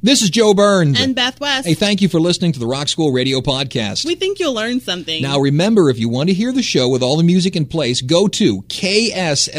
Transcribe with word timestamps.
This 0.00 0.22
is 0.22 0.30
Joe 0.30 0.54
Burns. 0.54 1.00
And 1.00 1.16
Beth 1.16 1.40
West. 1.40 1.66
Hey, 1.66 1.74
thank 1.74 2.00
you 2.00 2.08
for 2.08 2.20
listening 2.20 2.52
to 2.52 2.60
the 2.60 2.68
Rock 2.68 2.86
School 2.86 3.10
Radio 3.10 3.40
Podcast. 3.40 4.04
We 4.04 4.14
think 4.14 4.38
you'll 4.38 4.54
learn 4.54 4.78
something. 4.78 5.20
Now, 5.20 5.40
remember, 5.40 5.90
if 5.90 5.98
you 5.98 6.08
want 6.08 6.28
to 6.28 6.34
hear 6.34 6.52
the 6.52 6.62
show 6.62 6.88
with 6.88 7.02
all 7.02 7.16
the 7.16 7.24
music 7.24 7.56
in 7.56 7.66
place, 7.66 8.00
go 8.00 8.28
to 8.28 8.62
kslu.org 8.62 9.58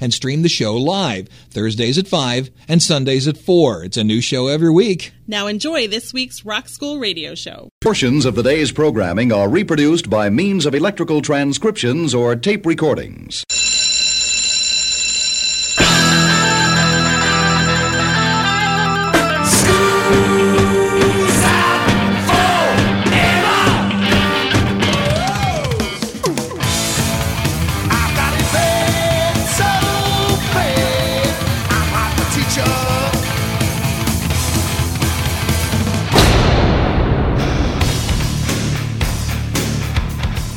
and 0.00 0.12
stream 0.12 0.42
the 0.42 0.48
show 0.48 0.74
live. 0.76 1.28
Thursdays 1.50 1.96
at 1.96 2.08
5 2.08 2.50
and 2.66 2.82
Sundays 2.82 3.28
at 3.28 3.38
4. 3.38 3.84
It's 3.84 3.96
a 3.96 4.02
new 4.02 4.20
show 4.20 4.48
every 4.48 4.70
week. 4.70 5.12
Now, 5.28 5.46
enjoy 5.46 5.86
this 5.86 6.12
week's 6.12 6.44
Rock 6.44 6.68
School 6.68 6.98
Radio 6.98 7.36
Show. 7.36 7.68
Portions 7.80 8.24
of 8.24 8.34
the 8.34 8.42
day's 8.42 8.72
programming 8.72 9.30
are 9.30 9.48
reproduced 9.48 10.10
by 10.10 10.28
means 10.28 10.66
of 10.66 10.74
electrical 10.74 11.22
transcriptions 11.22 12.16
or 12.16 12.34
tape 12.34 12.66
recordings. 12.66 13.44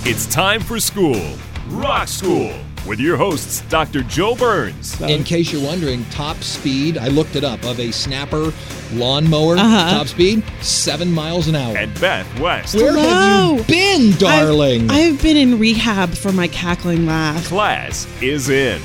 It's 0.06 0.28
time 0.28 0.62
for 0.62 0.80
school. 0.80 1.22
Rock 1.70 2.08
School 2.08 2.54
with 2.86 3.00
your 3.00 3.18
hosts, 3.18 3.62
Dr. 3.70 4.04
Joe 4.04 4.36
Burns. 4.36 5.00
In 5.02 5.23
case 5.23 5.52
you're 5.52 5.66
wondering, 5.66 6.04
top 6.05 6.38
speed, 6.38 6.98
I 6.98 7.08
looked 7.08 7.36
it 7.36 7.44
up, 7.44 7.64
of 7.64 7.80
a 7.80 7.92
snapper 7.92 8.52
lawnmower, 8.94 9.56
Uh-huh. 9.58 9.92
top 9.98 10.08
speed, 10.08 10.44
seven 10.62 11.12
miles 11.12 11.48
an 11.48 11.56
hour. 11.56 11.78
And 11.78 11.94
Beth 12.00 12.39
West. 12.39 12.76
Where 12.76 12.94
have 12.98 13.58
you 13.58 13.64
been, 13.66 14.11
darling? 14.17 14.89
I've, 14.92 15.14
I've 15.16 15.22
been 15.22 15.38
in 15.38 15.59
rehab 15.59 16.09
for 16.14 16.31
my 16.31 16.48
cackling 16.48 17.06
laugh. 17.06 17.45
Class 17.48 18.08
is 18.22 18.50
in. 18.50 18.81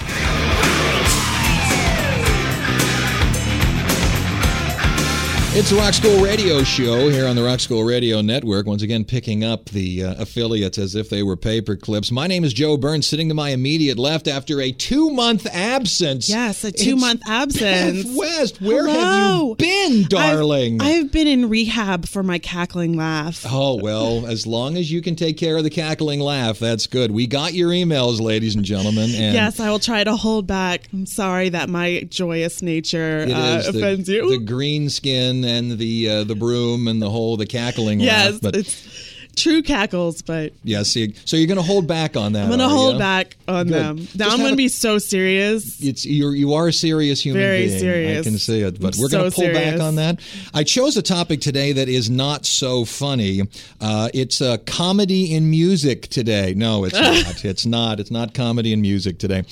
It's 5.50 5.70
the 5.70 5.76
Rock 5.76 5.94
School 5.94 6.22
Radio 6.22 6.62
Show 6.62 7.08
here 7.08 7.26
on 7.26 7.34
the 7.34 7.42
Rock 7.42 7.58
School 7.58 7.82
Radio 7.82 8.20
Network. 8.20 8.66
Once 8.66 8.82
again, 8.82 9.04
picking 9.04 9.42
up 9.42 9.64
the 9.70 10.04
uh, 10.04 10.22
affiliates 10.22 10.76
as 10.78 10.94
if 10.94 11.08
they 11.08 11.22
were 11.24 11.36
paper 11.36 11.74
clips. 11.74 12.12
My 12.12 12.26
name 12.28 12.44
is 12.44 12.52
Joe 12.52 12.76
Burns, 12.76 13.08
sitting 13.08 13.28
to 13.30 13.34
my 13.34 13.48
immediate 13.50 13.98
left 13.98 14.28
after 14.28 14.60
a 14.60 14.70
two 14.70 15.10
month 15.10 15.46
absence. 15.46 16.28
Yes, 16.28 16.62
a 16.64 16.70
two 16.70 16.94
month 16.96 17.22
absence. 17.26 18.04
Beth 18.04 18.14
West, 18.16 18.60
where 18.60 18.86
have 18.86 19.38
you 19.40 19.56
been, 19.58 20.04
darling? 20.08 20.80
I've, 20.82 21.06
I've 21.06 21.12
been 21.12 21.26
in 21.26 21.48
rehab 21.48 22.06
for 22.06 22.22
my 22.22 22.38
cackling 22.38 22.94
laugh. 22.96 23.44
Oh, 23.48 23.80
well, 23.82 24.26
as 24.26 24.46
long 24.46 24.76
as 24.76 24.92
you 24.92 25.00
can 25.02 25.16
take 25.16 25.38
care 25.38 25.56
of 25.56 25.64
the 25.64 25.70
cackling 25.70 26.20
laugh, 26.20 26.58
that's 26.60 26.86
good. 26.86 27.10
We 27.10 27.26
got 27.26 27.54
your 27.54 27.70
emails, 27.70 28.20
ladies 28.20 28.54
and 28.54 28.64
gentlemen. 28.64 29.10
And 29.14 29.34
Yes, 29.34 29.58
I 29.58 29.70
will 29.70 29.80
try 29.80 30.04
to 30.04 30.14
hold 30.14 30.46
back. 30.46 30.88
I'm 30.92 31.06
sorry 31.06 31.48
that 31.48 31.68
my 31.68 32.06
joyous 32.10 32.60
nature 32.62 33.22
uh, 33.28 33.62
the- 33.62 33.68
offends 33.70 34.06
the, 34.08 34.12
you. 34.12 34.40
green 34.40 34.88
skin 34.90 35.37
and 35.44 35.78
the 35.78 36.08
uh, 36.08 36.24
the 36.24 36.34
broom 36.34 36.88
and 36.88 37.00
the 37.00 37.10
whole 37.10 37.36
the 37.36 37.46
cackling 37.46 38.00
yes, 38.00 38.32
laugh. 38.32 38.40
But 38.42 38.56
it's 38.56 39.14
true 39.38 39.62
cackles, 39.62 40.22
but 40.22 40.52
yeah, 40.64 40.82
see, 40.82 41.14
so 41.24 41.36
you're 41.36 41.46
going 41.46 41.58
to 41.58 41.62
hold 41.62 41.86
back 41.86 42.16
on 42.16 42.32
that. 42.32 42.42
I'm 42.42 42.48
going 42.48 42.58
to 42.58 42.68
hold 42.68 42.94
ya? 42.94 42.98
back 42.98 43.36
on 43.46 43.66
Good. 43.68 43.74
them. 43.74 43.98
Just 43.98 44.18
Now 44.18 44.24
I'm 44.26 44.30
have 44.32 44.40
going 44.40 44.52
to 44.52 44.56
be 44.56 44.68
so 44.68 44.98
serious. 44.98 45.80
It's 45.82 46.04
you're 46.04 46.34
you 46.34 46.54
are 46.54 46.68
a 46.68 46.72
serious 46.72 47.24
human 47.24 47.40
Very 47.40 47.66
being. 47.66 47.78
serious. 47.78 48.26
I 48.26 48.30
can 48.30 48.38
see 48.38 48.60
it, 48.62 48.80
but 48.80 48.96
I'm 48.96 49.02
we're 49.02 49.08
going 49.08 49.24
to 49.24 49.30
so 49.30 49.42
pull 49.42 49.52
back 49.52 49.80
on 49.80 49.94
that. 49.96 50.20
I 50.52 50.64
chose 50.64 50.96
a 50.96 51.02
topic 51.02 51.40
today 51.40 51.72
that 51.72 51.88
is 51.88 52.10
not 52.10 52.46
so 52.46 52.84
funny. 52.84 53.42
Uh, 53.80 54.08
it's 54.12 54.40
a 54.40 54.58
comedy 54.58 55.34
in 55.34 55.50
music 55.50 56.08
today. 56.08 56.54
No, 56.56 56.84
it's 56.84 56.94
not. 57.00 57.44
It's 57.44 57.66
not. 57.66 58.00
It's 58.00 58.10
not 58.10 58.34
comedy 58.34 58.72
in 58.72 58.80
music 58.80 59.18
today. 59.18 59.44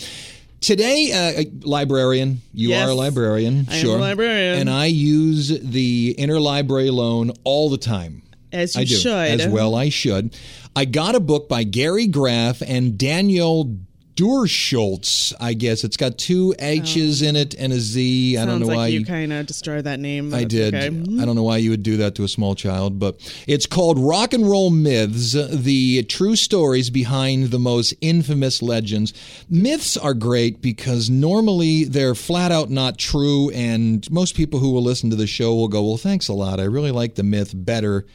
Today, 0.60 1.10
uh, 1.12 1.40
a 1.42 1.50
librarian. 1.68 2.40
You 2.52 2.70
Yes. 2.70 2.86
are 2.88 2.90
a 2.90 2.94
librarian. 2.94 3.66
I 3.68 3.74
am 3.74 3.78
a 3.78 3.80
sure. 3.80 3.98
librarian. 3.98 4.58
and 4.58 4.70
I 4.70 4.86
use 4.86 5.48
the 5.60 6.14
interlibrary 6.18 6.90
loan 6.92 7.32
all 7.44 7.68
the 7.70 7.78
time. 7.78 8.22
As 8.52 8.74
you 8.74 8.80
I 8.80 8.84
do. 8.84 8.94
should. 8.96 9.40
As 9.40 9.46
well, 9.48 9.74
I 9.74 9.90
should. 9.90 10.34
I 10.74 10.84
got 10.86 11.14
a 11.14 11.20
book 11.20 11.48
by 11.48 11.62
Gary 11.64 12.06
Graff 12.06 12.62
and 12.66 12.96
Daniel 12.96 13.76
Durschultz, 14.16 15.32
I 15.38 15.52
guess. 15.54 15.84
It's 15.84 15.96
got 15.96 16.18
two 16.18 16.54
H's 16.58 17.22
in 17.22 17.36
it 17.36 17.54
and 17.54 17.72
a 17.72 17.78
Z. 17.78 18.36
I 18.38 18.44
don't 18.44 18.56
Oh. 18.56 18.58
Know 18.58 18.66
like 18.68 18.76
why 18.76 18.86
you 18.88 19.04
kind 19.04 19.32
of 19.32 19.46
destroyed 19.46 19.84
that 19.84 20.00
name. 20.00 20.32
I 20.34 20.44
did. 20.44 20.74
okay. 20.74 20.86
I 20.86 21.24
don't 21.24 21.36
know 21.36 21.42
why 21.42 21.58
you 21.58 21.70
would 21.70 21.82
do 21.82 21.98
that 21.98 22.14
to 22.16 22.24
a 22.24 22.28
small 22.28 22.54
child, 22.54 22.98
but 22.98 23.18
it's 23.46 23.66
called 23.66 23.98
Rock 23.98 24.32
and 24.32 24.48
Roll 24.48 24.70
Myths 24.70 25.32
The 25.32 26.02
True 26.04 26.36
Stories 26.36 26.88
Behind 26.90 27.50
the 27.50 27.58
Most 27.58 27.92
Infamous 28.00 28.62
Legends. 28.62 29.12
Myths 29.50 29.96
are 29.96 30.14
great 30.14 30.62
because 30.62 31.10
normally 31.10 31.84
they're 31.84 32.14
flat 32.14 32.50
out 32.50 32.70
not 32.70 32.98
true, 32.98 33.50
and 33.50 34.10
most 34.10 34.34
people 34.34 34.58
who 34.60 34.70
will 34.70 34.82
listen 34.82 35.10
to 35.10 35.16
the 35.16 35.26
show 35.26 35.54
will 35.54 35.68
go, 35.68 35.82
Well, 35.82 35.96
thanks 35.98 36.28
a 36.28 36.32
lot. 36.34 36.58
I 36.60 36.64
really 36.64 36.90
like 36.90 37.14
the 37.16 37.22
myth 37.22 37.52
better 37.54 38.06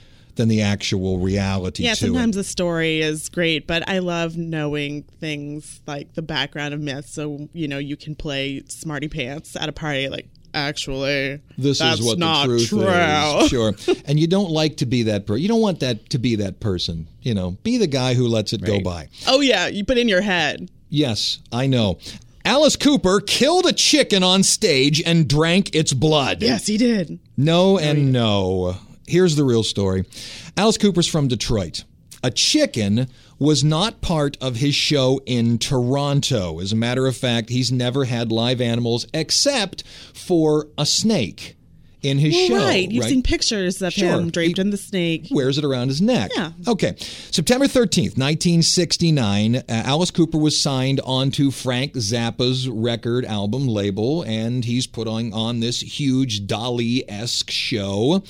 than 0.41 0.49
the 0.49 0.61
actual 0.61 1.19
reality 1.19 1.83
Yeah, 1.83 1.91
to 1.93 2.05
sometimes 2.07 2.35
it. 2.35 2.39
the 2.39 2.43
story 2.43 2.99
is 3.01 3.29
great, 3.29 3.67
but 3.67 3.87
I 3.87 3.99
love 3.99 4.35
knowing 4.37 5.03
things 5.19 5.81
like 5.87 6.13
the 6.15 6.21
background 6.23 6.73
of 6.73 6.81
myths. 6.81 7.13
So 7.13 7.47
you 7.53 7.67
know, 7.67 7.77
you 7.77 7.95
can 7.95 8.15
play 8.15 8.63
smarty 8.67 9.07
pants 9.07 9.55
at 9.55 9.69
a 9.69 9.71
party. 9.71 10.09
Like, 10.09 10.27
actually, 10.53 11.39
This 11.57 11.79
that's 11.79 11.99
is 11.99 12.05
what 12.05 12.17
not 12.17 12.47
the 12.47 12.57
truth 12.57 12.69
true. 12.69 12.87
is. 12.89 13.49
Sure. 13.49 13.73
and 14.05 14.19
you 14.19 14.27
don't 14.27 14.49
like 14.51 14.77
to 14.77 14.85
be 14.85 15.03
that 15.03 15.25
person. 15.27 15.41
You 15.41 15.47
don't 15.47 15.61
want 15.61 15.79
that 15.81 16.09
to 16.09 16.17
be 16.19 16.35
that 16.37 16.59
person. 16.59 17.07
You 17.21 17.33
know, 17.33 17.51
be 17.63 17.77
the 17.77 17.87
guy 17.87 18.13
who 18.15 18.27
lets 18.27 18.51
it 18.53 18.61
go 18.63 18.79
by. 18.79 19.09
Oh 19.27 19.41
yeah, 19.41 19.67
you 19.67 19.85
put 19.85 19.97
in 19.97 20.07
your 20.07 20.21
head. 20.21 20.69
Yes, 20.89 21.39
I 21.51 21.67
know. 21.67 21.99
Alice 22.43 22.75
Cooper 22.75 23.21
killed 23.21 23.67
a 23.67 23.73
chicken 23.73 24.23
on 24.23 24.41
stage 24.43 25.01
and 25.05 25.27
drank 25.27 25.75
its 25.75 25.93
blood. 25.93 26.41
Yes, 26.41 26.65
he 26.65 26.77
did. 26.77 27.19
No 27.37 27.75
oh, 27.75 27.77
and 27.77 28.11
no. 28.11 28.75
Here's 29.11 29.35
the 29.35 29.43
real 29.43 29.63
story. 29.63 30.05
Alice 30.55 30.77
Cooper's 30.77 31.07
from 31.07 31.27
Detroit. 31.27 31.83
A 32.23 32.31
chicken 32.31 33.07
was 33.39 33.61
not 33.63 33.99
part 34.01 34.37
of 34.39 34.55
his 34.57 34.73
show 34.73 35.19
in 35.25 35.57
Toronto. 35.57 36.59
As 36.59 36.71
a 36.71 36.75
matter 36.77 37.07
of 37.07 37.17
fact, 37.17 37.49
he's 37.49 37.71
never 37.73 38.05
had 38.05 38.31
live 38.31 38.61
animals 38.61 39.05
except 39.13 39.83
for 40.13 40.67
a 40.77 40.85
snake 40.85 41.55
in 42.03 42.19
his 42.19 42.33
Well, 42.33 42.47
show. 42.47 42.55
right. 42.67 42.89
You've 42.91 43.05
seen 43.05 43.21
pictures 43.21 43.81
of 43.81 43.91
Sure. 43.93 44.19
him 44.19 44.29
draped 44.31 44.57
He- 44.57 44.61
in 44.61 44.69
the 44.69 44.77
snake. 44.77 45.27
wears 45.29 45.57
it 45.57 45.65
around 45.65 45.89
his 45.89 46.01
neck. 46.01 46.31
Yeah. 46.35 46.51
Okay. 46.67 46.93
September 47.31 47.67
13th, 47.67 48.17
1969, 48.17 49.55
uh, 49.57 49.61
Alice 49.67 50.09
Cooper 50.11 50.37
was 50.37 50.57
signed 50.57 50.99
onto 51.03 51.51
Frank 51.51 51.93
Zappa's 51.93 52.67
record 52.69 53.25
album 53.25 53.67
label, 53.67 54.21
and 54.23 54.63
he's 54.65 54.87
putting 54.87 55.33
on, 55.33 55.33
on 55.33 55.59
this 55.59 55.79
huge 55.81 56.47
Dali 56.47 57.03
esque 57.07 57.51
show. 57.51 58.23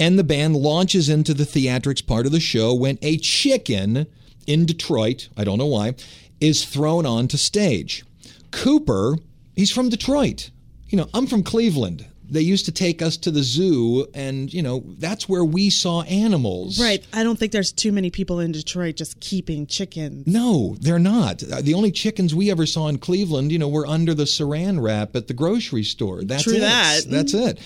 And 0.00 0.18
the 0.18 0.24
band 0.24 0.56
launches 0.56 1.08
into 1.08 1.34
the 1.34 1.44
theatrics 1.44 2.06
part 2.06 2.26
of 2.26 2.32
the 2.32 2.40
show 2.40 2.72
when 2.74 2.98
a 3.02 3.18
chicken 3.18 4.06
in 4.46 4.64
Detroit, 4.64 5.28
I 5.36 5.44
don't 5.44 5.58
know 5.58 5.66
why, 5.66 5.94
is 6.40 6.64
thrown 6.64 7.04
onto 7.04 7.36
stage. 7.36 8.04
Cooper, 8.50 9.18
he's 9.56 9.70
from 9.70 9.88
Detroit. 9.88 10.50
You 10.88 10.98
know, 10.98 11.08
I'm 11.12 11.26
from 11.26 11.42
Cleveland. 11.42 12.06
They 12.30 12.42
used 12.42 12.66
to 12.66 12.72
take 12.72 13.00
us 13.00 13.16
to 13.18 13.30
the 13.30 13.42
zoo, 13.42 14.06
and, 14.12 14.52
you 14.52 14.60
know, 14.62 14.84
that's 14.98 15.30
where 15.30 15.44
we 15.44 15.70
saw 15.70 16.02
animals. 16.02 16.78
Right. 16.78 17.02
I 17.12 17.22
don't 17.22 17.38
think 17.38 17.52
there's 17.52 17.72
too 17.72 17.90
many 17.90 18.10
people 18.10 18.38
in 18.38 18.52
Detroit 18.52 18.96
just 18.96 19.18
keeping 19.20 19.66
chickens. 19.66 20.26
No, 20.26 20.76
they're 20.80 20.98
not. 20.98 21.42
Uh, 21.42 21.62
The 21.62 21.72
only 21.72 21.90
chickens 21.90 22.34
we 22.34 22.50
ever 22.50 22.66
saw 22.66 22.88
in 22.88 22.98
Cleveland, 22.98 23.50
you 23.50 23.58
know, 23.58 23.68
were 23.68 23.86
under 23.86 24.12
the 24.12 24.24
saran 24.24 24.80
wrap 24.80 25.16
at 25.16 25.26
the 25.26 25.32
grocery 25.34 25.84
store. 25.84 26.22
That's 26.22 26.42
True 26.42 26.56
it. 26.56 26.60
that. 26.60 27.00
That's 27.08 27.32
it. 27.32 27.58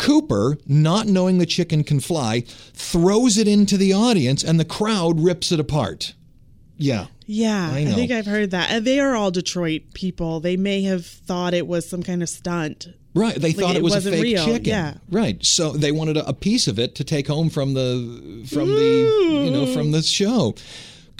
Cooper, 0.00 0.56
not 0.66 1.06
knowing 1.06 1.36
the 1.36 1.44
chicken 1.46 1.84
can 1.84 2.00
fly, 2.00 2.44
throws 2.72 3.36
it 3.36 3.46
into 3.46 3.76
the 3.76 3.92
audience, 3.92 4.42
and 4.42 4.58
the 4.58 4.64
crowd 4.64 5.20
rips 5.20 5.52
it 5.52 5.60
apart. 5.60 6.14
Yeah. 6.78 7.08
Yeah, 7.26 7.70
I 7.70 7.80
I, 7.80 7.84
think 7.84 8.10
I've 8.10 8.24
heard 8.24 8.50
that. 8.52 8.82
They 8.84 8.98
are 8.98 9.14
all 9.14 9.30
Detroit 9.30 9.82
people. 9.92 10.40
They 10.40 10.56
may 10.56 10.82
have 10.82 11.04
thought 11.04 11.52
it 11.52 11.66
was 11.66 11.86
some 11.86 12.02
kind 12.02 12.22
of 12.22 12.30
stunt. 12.30 12.88
Right, 13.14 13.36
they 13.36 13.52
thought 13.52 13.76
it 13.76 13.78
it 13.78 13.82
was 13.82 13.92
a 13.92 13.96
wasn't 13.96 14.14
fake 14.16 14.22
real, 14.22 14.44
chicken. 14.46 14.64
yeah. 14.64 14.94
Right, 15.10 15.44
so 15.44 15.72
they 15.72 15.92
wanted 15.92 16.16
a, 16.16 16.26
a 16.28 16.32
piece 16.32 16.66
of 16.66 16.78
it 16.78 16.94
to 16.94 17.04
take 17.04 17.28
home 17.28 17.50
from 17.50 17.74
the 17.74 18.46
from 18.50 18.68
the 18.68 19.44
you 19.44 19.50
know 19.50 19.66
from 19.66 19.90
the 19.90 20.02
show. 20.02 20.54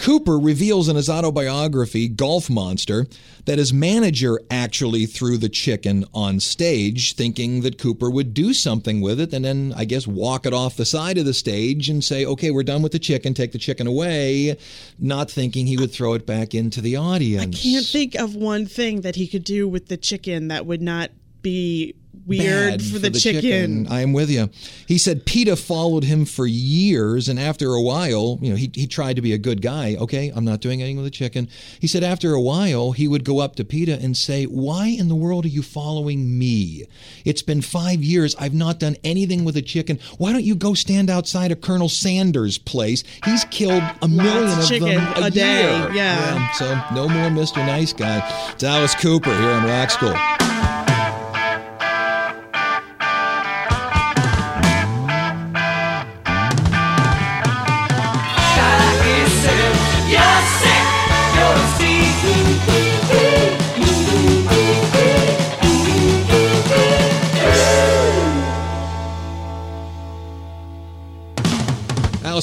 Cooper 0.01 0.39
reveals 0.39 0.89
in 0.89 0.95
his 0.95 1.09
autobiography, 1.09 2.07
Golf 2.07 2.49
Monster, 2.49 3.05
that 3.45 3.59
his 3.59 3.71
manager 3.71 4.39
actually 4.49 5.05
threw 5.05 5.37
the 5.37 5.47
chicken 5.47 6.05
on 6.11 6.39
stage, 6.39 7.13
thinking 7.13 7.61
that 7.61 7.77
Cooper 7.77 8.09
would 8.09 8.33
do 8.33 8.51
something 8.51 8.99
with 8.99 9.19
it 9.19 9.31
and 9.31 9.45
then, 9.45 9.75
I 9.77 9.85
guess, 9.85 10.07
walk 10.07 10.47
it 10.47 10.53
off 10.53 10.75
the 10.75 10.85
side 10.85 11.19
of 11.19 11.25
the 11.25 11.35
stage 11.35 11.87
and 11.87 12.03
say, 12.03 12.25
okay, 12.25 12.49
we're 12.49 12.63
done 12.63 12.81
with 12.81 12.93
the 12.93 12.99
chicken, 12.99 13.35
take 13.35 13.51
the 13.51 13.59
chicken 13.59 13.85
away, 13.85 14.57
not 14.97 15.29
thinking 15.29 15.67
he 15.67 15.77
would 15.77 15.91
throw 15.91 16.13
it 16.13 16.25
back 16.25 16.55
into 16.55 16.81
the 16.81 16.95
audience. 16.95 17.59
I 17.59 17.61
can't 17.61 17.85
think 17.85 18.15
of 18.15 18.35
one 18.35 18.65
thing 18.65 19.01
that 19.01 19.15
he 19.15 19.27
could 19.27 19.43
do 19.43 19.67
with 19.67 19.87
the 19.87 19.97
chicken 19.97 20.47
that 20.47 20.65
would 20.65 20.81
not 20.81 21.11
be 21.43 21.93
weird 22.25 22.79
bad 22.79 22.83
for 22.83 22.99
the 22.99 23.09
chicken. 23.11 23.87
I 23.87 24.01
am 24.01 24.13
with 24.13 24.29
you. 24.29 24.49
He 24.87 24.97
said 24.97 25.25
PETA 25.25 25.55
followed 25.55 26.03
him 26.03 26.25
for 26.25 26.45
years, 26.45 27.27
and 27.27 27.39
after 27.39 27.73
a 27.73 27.81
while, 27.81 28.37
you 28.41 28.51
know, 28.51 28.55
he, 28.55 28.71
he 28.73 28.87
tried 28.87 29.15
to 29.15 29.21
be 29.21 29.33
a 29.33 29.37
good 29.37 29.61
guy. 29.61 29.95
Okay, 29.95 30.31
I'm 30.35 30.45
not 30.45 30.61
doing 30.61 30.81
anything 30.81 30.97
with 30.97 31.05
the 31.05 31.11
chicken. 31.11 31.49
He 31.79 31.87
said 31.87 32.03
after 32.03 32.33
a 32.33 32.41
while, 32.41 32.91
he 32.91 33.07
would 33.07 33.23
go 33.23 33.39
up 33.39 33.55
to 33.57 33.65
PETA 33.65 33.99
and 34.01 34.15
say, 34.15 34.45
Why 34.45 34.87
in 34.87 35.07
the 35.07 35.15
world 35.15 35.45
are 35.45 35.49
you 35.49 35.61
following 35.61 36.37
me? 36.37 36.85
It's 37.25 37.41
been 37.41 37.61
five 37.61 38.03
years. 38.03 38.35
I've 38.39 38.53
not 38.53 38.79
done 38.79 38.95
anything 39.03 39.43
with 39.43 39.57
a 39.57 39.61
chicken. 39.61 39.99
Why 40.17 40.31
don't 40.31 40.43
you 40.43 40.55
go 40.55 40.73
stand 40.73 41.09
outside 41.09 41.51
of 41.51 41.61
Colonel 41.61 41.89
Sanders' 41.89 42.57
place? 42.57 43.03
He's 43.25 43.45
killed 43.45 43.83
a 44.01 44.07
million 44.07 44.59
of 44.59 44.67
chicken 44.67 44.89
them 44.89 45.23
a, 45.23 45.27
a 45.27 45.31
day, 45.31 45.79
year. 45.79 45.91
yeah. 45.93 46.51
So 46.53 46.65
no 46.93 47.07
more 47.07 47.29
Mr. 47.29 47.57
Nice 47.57 47.93
Guy. 47.93 48.55
Dallas 48.57 48.95
Cooper 48.95 49.35
here 49.35 49.49
on 49.49 49.65
Rock 49.65 49.89
School. 49.89 50.50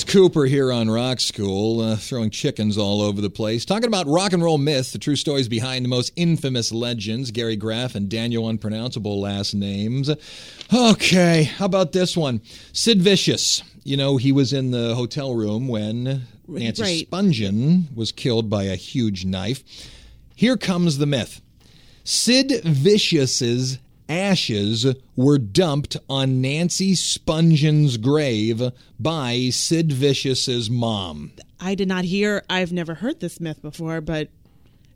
Cooper 0.08 0.46
here 0.46 0.72
on 0.72 0.90
Rock 0.90 1.20
School, 1.20 1.82
uh, 1.82 1.96
throwing 1.96 2.30
chickens 2.30 2.78
all 2.78 3.02
over 3.02 3.20
the 3.20 3.28
place. 3.28 3.66
Talking 3.66 3.88
about 3.88 4.06
rock 4.06 4.32
and 4.32 4.42
roll 4.42 4.56
myths, 4.56 4.90
the 4.92 4.98
true 4.98 5.16
stories 5.16 5.48
behind 5.48 5.84
the 5.84 5.90
most 5.90 6.14
infamous 6.16 6.72
legends, 6.72 7.30
Gary 7.30 7.56
Graff 7.56 7.94
and 7.94 8.08
Daniel 8.08 8.48
Unpronounceable 8.48 9.20
last 9.20 9.52
names. 9.52 10.10
Okay, 10.72 11.44
how 11.44 11.66
about 11.66 11.92
this 11.92 12.16
one? 12.16 12.40
Sid 12.72 13.02
Vicious. 13.02 13.62
You 13.84 13.98
know, 13.98 14.16
he 14.16 14.32
was 14.32 14.54
in 14.54 14.70
the 14.70 14.94
hotel 14.94 15.34
room 15.34 15.68
when 15.68 16.26
Nancy 16.48 16.82
Right. 16.82 17.10
Spungen 17.10 17.94
was 17.94 18.10
killed 18.10 18.48
by 18.48 18.64
a 18.64 18.76
huge 18.76 19.26
knife. 19.26 19.62
Here 20.34 20.56
comes 20.56 20.96
the 20.96 21.06
myth. 21.06 21.42
Sid 22.04 22.62
Vicious's 22.64 23.78
ashes 24.08 24.86
were 25.16 25.38
dumped 25.38 25.96
on 26.08 26.40
Nancy 26.40 26.94
Spungen's 26.94 27.96
grave 27.96 28.62
by 28.98 29.50
Sid 29.50 29.92
Vicious's 29.92 30.70
mom. 30.70 31.32
I 31.60 31.74
did 31.74 31.88
not 31.88 32.04
hear. 32.04 32.44
I've 32.48 32.72
never 32.72 32.94
heard 32.94 33.20
this 33.20 33.40
myth 33.40 33.60
before, 33.62 34.00
but 34.00 34.28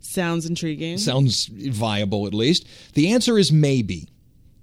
sounds 0.01 0.47
intriguing. 0.47 0.99
Sounds 0.99 1.47
viable, 1.47 2.27
at 2.27 2.35
least. 2.35 2.67
The 2.95 3.13
answer 3.13 3.39
is 3.39 3.53
maybe. 3.53 4.09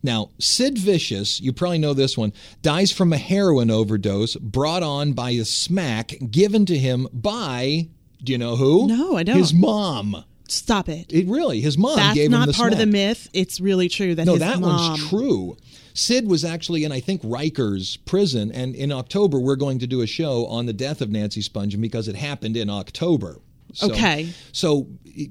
Now, 0.01 0.29
Sid 0.39 0.77
Vicious, 0.77 1.41
you 1.41 1.51
probably 1.51 1.77
know 1.77 1.93
this 1.93 2.17
one, 2.17 2.31
dies 2.61 2.91
from 2.91 3.11
a 3.11 3.17
heroin 3.17 3.69
overdose 3.69 4.35
brought 4.37 4.81
on 4.81 5.11
by 5.11 5.31
a 5.31 5.43
smack 5.43 6.13
given 6.31 6.65
to 6.67 6.77
him 6.77 7.07
by, 7.11 7.89
do 8.23 8.31
you 8.31 8.37
know 8.37 8.55
who? 8.55 8.87
No, 8.87 9.17
I 9.17 9.23
don't. 9.23 9.37
His 9.37 9.53
mom. 9.53 10.23
Stop 10.51 10.89
it. 10.89 11.11
It 11.11 11.27
really, 11.27 11.61
his 11.61 11.77
mom 11.77 11.95
That's 11.97 12.15
gave 12.15 12.25
him 12.27 12.31
the 12.31 12.37
That's 12.45 12.57
not 12.57 12.61
part 12.61 12.73
of 12.73 12.79
the 12.79 12.85
myth. 12.85 13.29
It's 13.33 13.59
really 13.59 13.89
true 13.89 14.15
that 14.15 14.25
No, 14.25 14.37
that 14.37 14.59
mom. 14.59 14.89
one's 14.91 15.07
true. 15.09 15.57
Sid 15.93 16.27
was 16.27 16.45
actually 16.45 16.83
in, 16.83 16.91
I 16.91 16.99
think, 16.99 17.21
Rikers 17.23 17.97
prison, 18.05 18.51
and 18.51 18.75
in 18.75 18.91
October 18.91 19.39
we're 19.39 19.55
going 19.57 19.79
to 19.79 19.87
do 19.87 20.01
a 20.01 20.07
show 20.07 20.45
on 20.47 20.65
the 20.65 20.73
death 20.73 21.01
of 21.01 21.09
Nancy 21.09 21.41
Spungen 21.41 21.81
because 21.81 22.07
it 22.07 22.15
happened 22.15 22.55
in 22.55 22.69
October. 22.69 23.39
So, 23.73 23.91
Okay. 23.91 24.29
So 24.51 24.87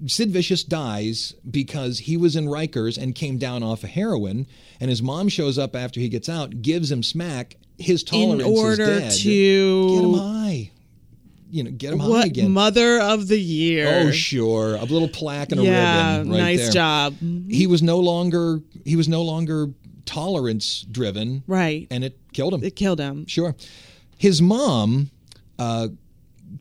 Sid 0.07 0.31
Vicious 0.31 0.63
dies 0.65 1.35
because 1.51 2.01
he 2.01 2.17
was 2.17 2.37
in 2.37 2.47
Rikers 2.47 2.97
and 2.97 3.15
came 3.15 3.39
down 3.39 3.63
off 3.63 3.83
of 3.83 3.91
heroin, 3.91 4.47
and 4.81 4.91
his 4.91 5.03
mom 5.03 5.29
shows 5.29 5.59
up 5.59 5.75
after 5.75 5.99
he 6.01 6.09
gets 6.09 6.29
out, 6.29 6.61
gives 6.63 6.91
him 6.93 7.03
smack. 7.03 7.57
His 7.79 8.03
tolerance 8.03 8.43
In 8.43 8.47
order 8.59 8.83
is 8.83 8.89
dead. 8.89 9.13
to 9.23 9.89
get 9.95 10.05
him 10.05 10.15
high. 10.15 10.71
You 11.51 11.65
know, 11.65 11.71
get 11.71 11.93
him 11.93 11.99
high 11.99 12.09
What 12.09 12.27
again. 12.27 12.51
mother 12.53 13.01
of 13.01 13.29
the 13.29 13.41
year? 13.41 14.05
Oh, 14.07 14.11
sure. 14.11 14.75
A 14.75 14.85
little 14.85 15.09
plaque 15.09 15.51
and 15.53 15.61
a 15.61 15.65
yeah, 15.65 16.19
ribbon. 16.19 16.31
Right 16.33 16.39
nice 16.39 16.63
there. 16.65 16.73
job. 16.73 17.15
He 17.49 17.67
was 17.67 17.83
no 17.83 17.99
longer 17.99 18.61
he 18.85 18.97
was 18.97 19.09
no 19.09 19.23
longer 19.23 19.69
tolerance 20.05 20.83
driven. 20.91 21.43
Right. 21.47 21.87
And 21.91 22.05
it 22.05 22.19
killed 22.33 22.55
him. 22.55 22.63
It 22.65 22.77
killed 22.77 22.99
him. 22.99 23.27
Sure. 23.27 23.55
His 24.19 24.43
mom 24.43 25.11
uh, 25.59 25.89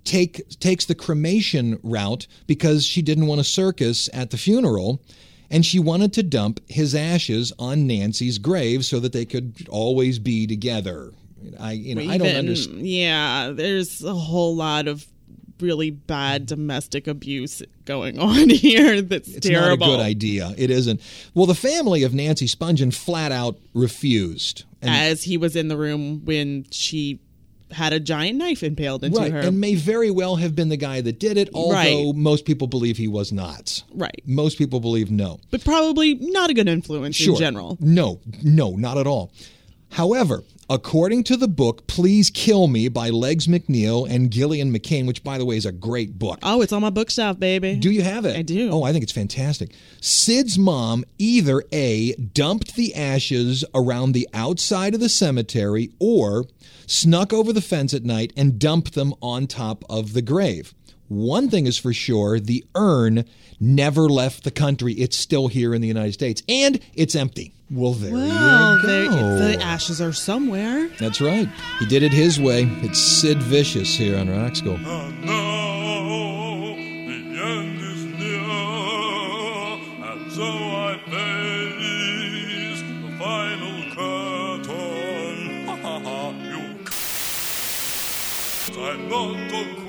take 0.04 0.48
takes 0.60 0.86
the 0.86 0.96
cremation 0.96 1.80
route 1.84 2.28
because 2.46 2.86
she 2.86 3.02
didn't 3.02 3.28
want 3.28 3.42
a 3.42 3.44
circus 3.44 4.10
at 4.14 4.30
the 4.32 4.38
funeral. 4.38 5.02
And 5.50 5.66
she 5.66 5.80
wanted 5.80 6.12
to 6.14 6.24
dump 6.24 6.60
his 6.68 6.94
ashes 6.94 7.54
on 7.58 7.88
Nancy's 7.88 8.38
grave 8.38 8.84
so 8.84 9.00
that 9.00 9.14
they 9.14 9.24
could 9.24 9.66
always 9.70 10.20
be 10.20 10.46
together. 10.46 11.14
I, 11.60 11.72
you 11.74 11.96
know, 11.96 12.02
I 12.12 12.18
don't 12.18 12.36
understand. 12.36 12.88
Yeah, 12.88 13.52
there's 13.54 14.04
a 14.04 14.14
whole 14.14 14.56
lot 14.56 14.88
of 14.88 15.06
really 15.60 15.90
bad 15.90 16.46
domestic 16.46 17.08
abuse 17.08 17.64
going 17.86 18.20
on 18.20 18.50
here. 18.50 19.02
That's 19.02 19.28
It's 19.28 19.48
terrible. 19.48 19.88
not 19.88 19.94
a 19.94 19.98
good 19.98 20.04
idea. 20.04 20.54
It 20.58 20.70
isn't. 20.70 21.02
Well, 21.34 21.46
the 21.48 21.56
family 21.56 22.04
of 22.04 22.14
Nancy 22.14 22.46
Spungen 22.48 22.94
flat 22.94 23.32
out 23.32 23.58
refused. 23.74 24.64
And 24.82 24.92
As 24.92 25.24
he 25.24 25.38
was 25.38 25.56
in 25.56 25.68
the 25.70 25.78
room 25.78 26.24
when 26.26 26.66
she 26.70 27.20
had 27.72 27.92
a 27.92 28.00
giant 28.00 28.38
knife 28.38 28.64
impaled 28.64 29.04
into 29.04 29.20
right, 29.20 29.30
her. 29.32 29.40
and 29.40 29.60
may 29.60 29.76
very 29.76 30.10
well 30.10 30.38
have 30.38 30.56
been 30.56 30.70
the 30.70 30.78
guy 30.78 31.02
that 31.02 31.20
did 31.20 31.38
it, 31.38 31.50
although 31.54 31.74
Right. 31.74 32.16
most 32.16 32.46
people 32.46 32.68
believe 32.68 32.96
he 32.96 33.10
was 33.10 33.34
not. 33.34 33.84
right. 33.94 34.22
Most 34.26 34.58
people 34.58 34.80
believe 34.80 35.12
no. 35.12 35.40
But 35.52 35.66
probably 35.66 36.14
not 36.16 36.50
a 36.50 36.54
good 36.54 36.70
influence 36.70 37.18
Sure. 37.18 37.34
in 37.34 37.40
general. 37.40 37.78
No, 37.82 38.22
no, 38.42 38.72
not 38.78 38.98
at 38.98 39.06
all. 39.08 39.34
However, 39.92 40.44
according 40.70 41.24
to 41.24 41.38
the 41.38 41.48
book 41.48 41.88
Please 41.88 42.30
Kill 42.30 42.68
Me 42.68 42.88
by 42.88 43.10
Legs 43.10 43.48
McNeil 43.48 44.10
and 44.10 44.32
Gillian 44.32 44.72
McCain, 44.74 45.08
which 45.08 45.24
by 45.24 45.38
the 45.38 45.46
way 45.46 45.58
is 45.58 45.66
a 45.66 45.72
great 45.72 46.20
book. 46.20 46.40
Oh, 46.44 46.62
it's 46.62 46.74
on 46.74 46.82
my 46.82 46.90
bookshelf, 46.90 47.40
baby. 47.40 47.76
Do 47.76 47.90
you 47.90 48.02
have 48.02 48.26
it? 48.26 48.36
I 48.38 48.42
do. 48.42 48.70
Oh, 48.72 48.84
I 48.84 48.92
think 48.92 49.04
it's 49.04 49.12
fantastic. 49.12 49.72
Sid's 50.02 50.58
mom 50.58 51.04
either 51.18 51.64
A, 51.72 52.14
dumped 52.16 52.76
the 52.76 52.94
ashes 52.96 53.66
around 53.74 54.12
the 54.12 54.28
outside 54.34 54.94
of 54.94 55.00
the 55.00 55.10
cemetery 55.10 55.90
or 56.00 56.46
snuck 56.86 57.34
over 57.34 57.52
the 57.52 57.62
fence 57.62 57.94
at 57.94 58.04
night 58.04 58.34
and 58.38 58.60
dumped 58.60 58.94
them 58.94 59.14
on 59.22 59.48
top 59.48 59.84
of 59.90 60.14
the 60.14 60.22
grave. 60.22 60.74
One 61.10 61.50
thing 61.50 61.66
is 61.68 61.78
for 61.78 61.94
sure 61.94 62.40
the 62.40 62.66
urn 62.76 63.26
never 63.60 64.10
left 64.10 64.44
the 64.44 64.52
country. 64.52 64.94
It's 64.94 65.16
still 65.18 65.48
here 65.48 65.74
in 65.74 65.82
the 65.82 65.88
United 65.88 66.14
States 66.14 66.44
and 66.50 66.80
it's 66.94 67.16
empty. 67.16 67.54
Well, 67.70 67.94
there 67.94 68.14
Well, 68.14 68.76
you 68.78 68.82
there, 68.88 69.06
go. 69.10 69.38
the 69.40 69.62
ashes 69.62 70.00
are 70.02 70.14
somewhere. 70.14 70.90
That's 71.00 71.20
right. 71.20 71.50
He 71.80 71.86
did 71.86 72.02
it 72.04 72.14
his 72.14 72.40
way. 72.40 72.64
It's 72.82 73.00
Sid 73.00 73.42
Vicious 73.44 73.96
here 73.96 74.18
on 74.18 74.30
Rock 74.30 74.56
School. 74.56 74.76
And 74.76 75.26
now 75.26 76.76
the 76.76 77.42
end 77.42 77.82
is 77.82 78.04
and 80.04 80.32
so 80.32 80.44
I 80.44 80.98
face 81.08 82.82
the 82.82 83.18
final 83.20 83.82
curtain. 83.96 85.66
Ha 85.68 85.76
ha 85.76 86.00
ha! 86.00 86.32
You. 86.32 86.86
c- 86.88 88.82
I'm 88.82 89.10
not 89.10 89.54
a. 89.54 89.87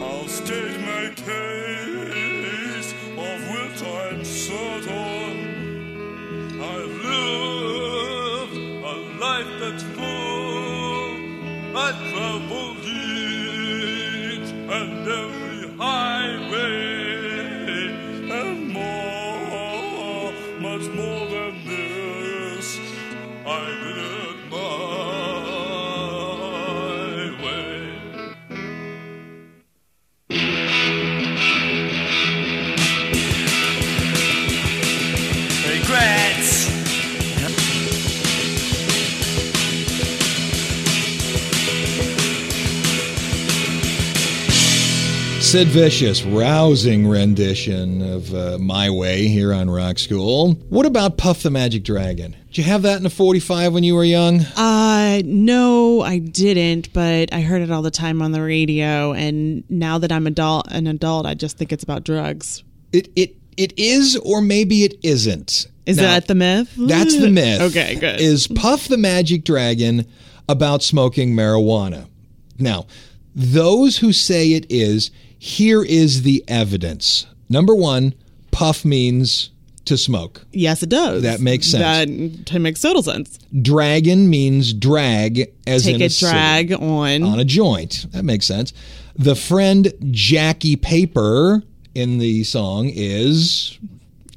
I'll 0.00 0.26
state 0.28 0.80
my 0.80 1.12
case, 1.14 2.25
Sid 45.46 45.68
Vicious, 45.68 46.24
rousing 46.24 47.06
rendition 47.06 48.02
of 48.02 48.34
uh, 48.34 48.58
My 48.58 48.90
Way 48.90 49.28
here 49.28 49.54
on 49.54 49.70
Rock 49.70 49.96
School. 50.00 50.54
What 50.70 50.86
about 50.86 51.18
Puff 51.18 51.44
the 51.44 51.50
Magic 51.52 51.84
Dragon? 51.84 52.34
Did 52.48 52.58
you 52.58 52.64
have 52.64 52.82
that 52.82 52.98
in 52.98 53.06
a 53.06 53.10
45 53.10 53.72
when 53.72 53.84
you 53.84 53.94
were 53.94 54.02
young? 54.02 54.40
Uh, 54.56 55.22
no, 55.24 56.00
I 56.02 56.18
didn't, 56.18 56.92
but 56.92 57.32
I 57.32 57.42
heard 57.42 57.62
it 57.62 57.70
all 57.70 57.80
the 57.82 57.92
time 57.92 58.22
on 58.22 58.32
the 58.32 58.42
radio. 58.42 59.12
And 59.12 59.62
now 59.70 59.98
that 59.98 60.10
I'm 60.10 60.26
adult, 60.26 60.66
an 60.72 60.88
adult, 60.88 61.26
I 61.26 61.34
just 61.34 61.56
think 61.56 61.72
it's 61.72 61.84
about 61.84 62.02
drugs. 62.02 62.64
It, 62.92 63.08
it, 63.14 63.36
it 63.56 63.72
is, 63.78 64.16
or 64.24 64.42
maybe 64.42 64.82
it 64.82 64.98
isn't. 65.04 65.68
Is 65.86 65.98
Now, 65.98 66.02
that 66.02 66.26
the 66.26 66.34
myth? 66.34 66.74
That's 66.76 67.16
the 67.16 67.28
myth. 67.30 67.60
Okay, 67.60 67.94
good. 67.94 68.20
Is 68.20 68.48
Puff 68.48 68.88
the 68.88 68.98
Magic 68.98 69.44
Dragon 69.44 70.06
about 70.48 70.82
smoking 70.82 71.34
marijuana? 71.34 72.08
Now, 72.58 72.86
those 73.36 73.98
who 73.98 74.12
say 74.12 74.52
it 74.52 74.66
is, 74.68 75.12
here 75.38 75.82
is 75.84 76.22
the 76.22 76.44
evidence. 76.48 77.26
Number 77.48 77.74
one, 77.74 78.14
Puff 78.50 78.84
means 78.84 79.50
to 79.84 79.96
smoke. 79.96 80.44
yes, 80.52 80.82
it 80.82 80.88
does. 80.88 81.22
That 81.22 81.38
makes 81.40 81.68
sense. 81.70 82.10
That 82.50 82.58
makes 82.58 82.80
total 82.80 83.02
sense. 83.04 83.38
Dragon 83.62 84.28
means 84.28 84.72
drag, 84.72 85.52
as 85.66 85.84
Take 85.84 85.96
in 85.96 86.02
a 86.02 86.06
a 86.06 86.10
city. 86.10 86.32
drag 86.32 86.72
on. 86.72 87.22
on 87.22 87.38
a 87.38 87.44
joint. 87.44 88.06
That 88.10 88.24
makes 88.24 88.46
sense. 88.46 88.72
The 89.14 89.36
friend 89.36 89.92
Jackie 90.10 90.74
Paper 90.76 91.62
in 91.94 92.18
the 92.18 92.42
song 92.44 92.90
is 92.92 93.78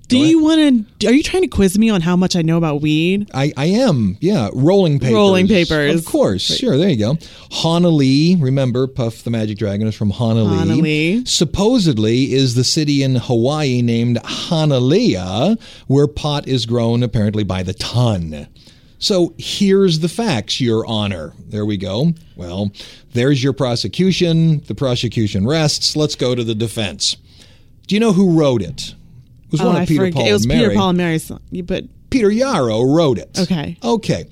Do 0.10 0.18
you 0.18 0.42
want 0.42 1.00
to? 1.00 1.08
Are 1.08 1.14
you 1.14 1.24
trying 1.24 1.44
to 1.44 1.48
quiz 1.48 1.78
me 1.78 1.90
on 1.90 2.02
how 2.02 2.16
much 2.16 2.36
I 2.36 2.42
know 2.42 2.58
about 2.58 2.82
weed? 2.82 3.30
I, 3.34 3.54
I 3.56 3.68
am, 3.68 4.18
yeah, 4.20 4.50
rolling 4.54 5.00
papers. 5.00 5.14
Rolling 5.14 5.48
papers. 5.48 5.96
Of 5.96 6.06
course, 6.06 6.42
sure, 6.42 6.78
there 6.78 6.90
you 6.90 6.98
go. 6.98 7.18
Honolulu, 7.52 8.44
remember, 8.44 8.88
Puff 8.88 9.24
the 9.24 9.30
Magic 9.30 9.58
Dragon 9.58 9.88
is 9.88 9.96
from 9.96 10.10
Honolulu. 10.10 10.58
Honolulu. 10.58 11.26
Supposedly 11.26 12.34
is 12.34 12.56
the 12.56 12.64
city 12.64 13.04
in 13.04 13.16
Hawaii 13.16 13.82
named 13.82 14.18
Hanalei, 14.18 15.62
where 15.88 16.08
pot 16.08 16.48
is 16.48 16.66
grown 16.66 17.04
apparently 17.04 17.44
by 17.44 17.64
the 17.64 17.74
ton. 17.74 18.48
So 18.98 19.34
here's 19.38 20.00
the 20.00 20.10
facts, 20.10 20.60
Your 20.60 20.86
Honor. 20.86 21.34
There 21.40 21.66
we 21.66 21.78
go. 21.78 22.14
Well, 22.36 22.72
there's 23.14 23.42
your 23.42 23.54
prosecution. 23.54 24.60
The 24.62 24.76
prosecution 24.76 25.48
rests. 25.48 25.96
Let's 25.96 26.16
go 26.16 26.36
to 26.36 26.44
the 26.44 26.56
defense. 26.56 27.16
Do 27.88 27.96
you 27.96 28.02
know 28.02 28.12
who 28.12 28.38
wrote 28.38 28.62
it? 28.62 28.96
It 29.50 29.54
was 29.54 29.62
oh, 29.62 29.68
one 29.68 29.76
I 29.78 29.82
of 29.84 29.88
Peter 29.88 30.02
forget. 30.02 30.14
Paul 30.16 30.28
It 30.28 30.32
was 30.34 30.44
and 30.44 30.52
Peter 30.52 30.64
Mary. 30.64 30.76
Paul 30.76 30.90
and 30.90 30.98
Mary's 30.98 31.24
song. 31.24 31.40
You- 31.52 31.64
But 31.64 31.86
Peter 32.10 32.32
Yarrow 32.32 32.82
wrote 32.84 33.18
it. 33.18 33.38
Okay. 33.40 33.78
Okay. 33.84 34.26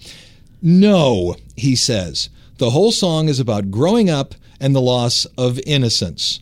No, 0.61 1.35
he 1.55 1.75
says. 1.75 2.29
The 2.57 2.71
whole 2.71 2.91
song 2.91 3.29
is 3.29 3.39
about 3.39 3.69
growing 3.69 4.09
up 4.09 4.33
and 4.59 4.75
the 4.75 4.81
loss 4.81 5.25
of 5.37 5.59
innocence. 5.67 6.39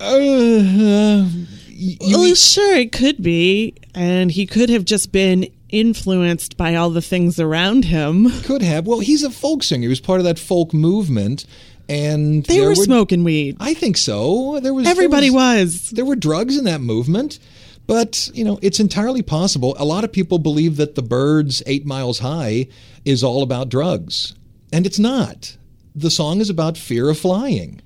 Uh, 0.00 1.26
you, 1.68 1.96
well, 2.00 2.34
sure, 2.34 2.76
it 2.76 2.92
could 2.92 3.22
be, 3.22 3.74
and 3.94 4.30
he 4.30 4.46
could 4.46 4.68
have 4.70 4.84
just 4.84 5.12
been 5.12 5.48
influenced 5.70 6.56
by 6.56 6.74
all 6.76 6.90
the 6.90 7.02
things 7.02 7.40
around 7.40 7.86
him. 7.86 8.30
could 8.42 8.62
have. 8.62 8.86
Well, 8.86 9.00
he's 9.00 9.22
a 9.22 9.30
folk 9.30 9.62
singer. 9.62 9.82
He 9.82 9.88
was 9.88 10.00
part 10.00 10.20
of 10.20 10.24
that 10.24 10.38
folk 10.38 10.72
movement, 10.72 11.44
and 11.88 12.44
They 12.44 12.58
there 12.58 12.68
were 12.68 12.74
smoking 12.76 13.24
weed. 13.24 13.56
I 13.60 13.74
think 13.74 13.96
so. 13.96 14.60
There 14.60 14.72
was 14.74 14.84
there 14.84 14.92
Everybody 14.92 15.30
was. 15.30 15.64
was. 15.72 15.90
There 15.90 16.04
were 16.04 16.16
drugs 16.16 16.56
in 16.56 16.64
that 16.64 16.80
movement, 16.80 17.38
but 17.86 18.30
you 18.34 18.44
know 18.44 18.58
it's 18.62 18.80
entirely 18.80 19.22
possible. 19.22 19.74
A 19.78 19.84
lot 19.84 20.04
of 20.04 20.12
people 20.12 20.38
believe 20.38 20.76
that 20.76 20.94
the 20.94 21.02
Byrds 21.02 21.62
Eight 21.66 21.86
Miles 21.86 22.20
High 22.20 22.68
is 23.04 23.22
all 23.22 23.42
about 23.42 23.68
drugs, 23.68 24.34
and 24.72 24.86
it's 24.86 24.98
not. 24.98 25.56
The 25.94 26.10
song 26.10 26.40
is 26.40 26.50
about 26.50 26.76
fear 26.76 27.08
of 27.08 27.18
flying. 27.18 27.80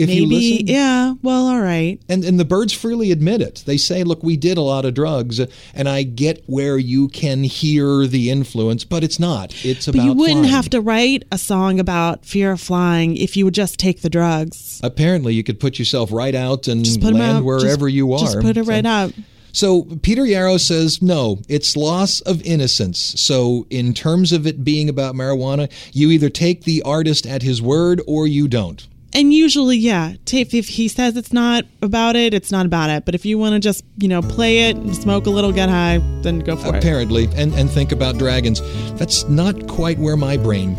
If 0.00 0.08
you 0.10 0.26
Maybe, 0.26 0.50
listen, 0.52 0.66
yeah. 0.68 1.14
Well, 1.22 1.46
all 1.48 1.60
right. 1.60 2.00
and 2.08 2.24
and 2.24 2.40
the 2.40 2.44
Byrds 2.44 2.72
freely 2.72 3.12
admit 3.12 3.42
it. 3.42 3.62
They 3.66 3.76
say, 3.76 4.02
"Look, 4.02 4.22
we 4.22 4.36
did 4.36 4.56
a 4.56 4.62
lot 4.62 4.84
of 4.84 4.94
drugs, 4.94 5.40
and 5.74 5.88
I 5.88 6.02
get 6.04 6.42
where 6.46 6.78
you 6.78 7.08
can 7.08 7.44
hear 7.44 8.06
the 8.06 8.30
influence, 8.30 8.84
but 8.84 9.04
it's 9.04 9.18
not. 9.18 9.54
It's 9.64 9.86
about." 9.86 9.98
But 9.98 10.04
you 10.06 10.12
wouldn't 10.14 10.38
flying." 10.40 10.50
have 10.54 10.70
to 10.70 10.80
write 10.80 11.24
a 11.30 11.38
song 11.38 11.78
about 11.78 12.24
fear 12.24 12.52
of 12.52 12.60
flying 12.60 13.16
if 13.16 13.36
you 13.36 13.44
would 13.44 13.54
just 13.54 13.78
take 13.78 14.00
the 14.00 14.10
drugs. 14.10 14.80
Apparently, 14.82 15.34
you 15.34 15.42
could 15.44 15.60
put 15.60 15.78
yourself 15.78 16.10
right 16.12 16.34
out 16.34 16.66
and 16.66 16.84
Just 16.84 17.00
put 17.00 17.08
'em 17.14 17.20
land 17.20 17.36
out. 17.38 17.44
wherever 17.44 17.86
just, 17.88 17.94
you 17.96 18.12
are. 18.14 18.18
Just 18.20 18.40
put 18.40 18.56
it 18.56 18.64
So- 18.64 18.70
right 18.70 18.86
out. 18.86 19.12
So 19.52 19.82
Peter 20.02 20.24
Yarrow 20.24 20.58
says 20.58 21.02
no, 21.02 21.40
it's 21.48 21.76
loss 21.76 22.20
of 22.20 22.40
innocence. 22.42 23.14
So 23.16 23.66
in 23.68 23.94
terms 23.94 24.30
of 24.32 24.46
it 24.46 24.62
being 24.62 24.88
about 24.88 25.16
marijuana, 25.16 25.68
you 25.92 26.12
either 26.12 26.30
take 26.30 26.62
the 26.62 26.82
artist 26.82 27.26
at 27.26 27.42
his 27.42 27.60
word 27.60 28.00
or 28.06 28.28
you 28.28 28.46
don't. 28.46 28.86
And 29.12 29.34
usually, 29.34 29.76
yeah, 29.76 30.14
ta- 30.24 30.36
if, 30.38 30.54
if 30.54 30.68
he 30.68 30.86
says 30.86 31.16
it's 31.16 31.32
not 31.32 31.64
about 31.82 32.14
it, 32.14 32.32
it's 32.32 32.52
not 32.52 32.64
about 32.64 32.90
it. 32.90 33.04
But 33.04 33.14
if 33.16 33.26
you 33.26 33.38
want 33.38 33.54
to 33.54 33.58
just, 33.60 33.84
you 33.98 34.06
know, 34.06 34.22
play 34.22 34.68
it, 34.68 34.76
and 34.76 34.94
smoke 34.94 35.26
a 35.26 35.30
little, 35.30 35.50
get 35.52 35.68
high, 35.68 35.98
then 36.22 36.38
go 36.38 36.56
for 36.56 36.68
it. 36.74 36.78
Apparently, 36.78 37.28
and 37.34 37.52
and 37.54 37.68
think 37.68 37.90
about 37.90 38.18
dragons. 38.18 38.60
That's 38.98 39.24
not 39.28 39.66
quite 39.66 39.98
where 39.98 40.16
my 40.16 40.36
brain 40.36 40.76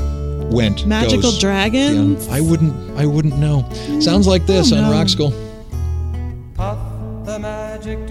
went. 0.50 0.86
Magical 0.86 1.22
goes. 1.24 1.40
dragons? 1.40 2.26
Yeah, 2.28 2.36
I 2.36 2.42
wouldn't. 2.42 2.98
I 2.98 3.06
wouldn't 3.06 3.38
know. 3.38 3.68
Sounds 4.00 4.28
like 4.28 4.46
this 4.46 4.72
Oh, 4.72 4.78
on 4.78 4.84
no. 4.84 4.92
Rock 4.92 5.10
School. 5.10 5.32
Puff 6.56 6.78
the 7.26 7.38
magic 7.40 8.08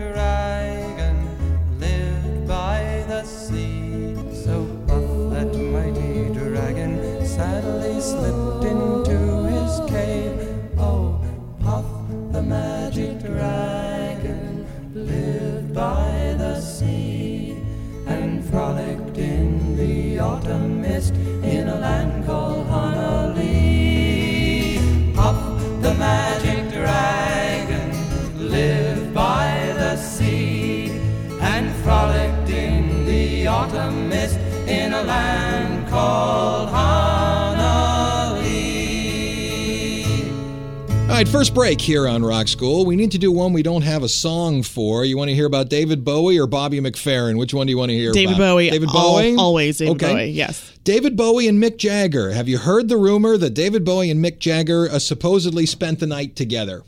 right, 41.21 41.29
first 41.29 41.53
break 41.53 41.79
here 41.79 42.09
on 42.09 42.25
Rock 42.25 42.49
School. 42.49 42.87
We 42.87 42.97
need 42.97 43.11
to 43.11 43.19
do 43.19 43.31
one 43.31 43.53
we 43.53 43.63
don't 43.63 43.83
have 43.83 44.03
a 44.03 44.09
song 44.09 44.63
for. 44.63 45.05
You 45.05 45.19
want 45.19 45.29
to 45.29 45.35
hear 45.35 45.45
about 45.45 45.69
David 45.69 46.03
Bowie 46.03 46.39
or 46.39 46.47
Bobby 46.47 46.81
McFerrin? 46.81 47.37
Which 47.37 47.53
one 47.53 47.67
do 47.67 47.73
you 47.73 47.77
want 47.77 47.91
to 47.91 47.95
hear 47.95 48.11
David 48.13 48.37
about? 48.37 48.55
Bowie. 48.55 48.71
David 48.71 48.89
al- 48.89 48.95
Bowie? 48.95 49.37
always 49.37 49.77
David 49.77 50.03
Okay. 50.03 50.13
Bowie, 50.15 50.25
yes. 50.31 50.79
David 50.83 51.19
Bowie 51.19 51.47
and 51.47 51.63
Mick 51.63 51.77
Jagger. 51.77 52.31
Have 52.31 52.49
you 52.49 52.57
heard 52.57 52.89
the 52.89 52.97
rumor 52.97 53.37
that 53.37 53.51
David 53.51 53.85
Bowie 53.85 54.11
and 54.11 54.25
Mick 54.25 54.39
Jagger 54.39 54.89
uh, 54.91 54.99
supposedly 54.99 55.67
spent 55.67 56.01
the 56.01 56.07
night 56.07 56.37
together? 56.37 56.85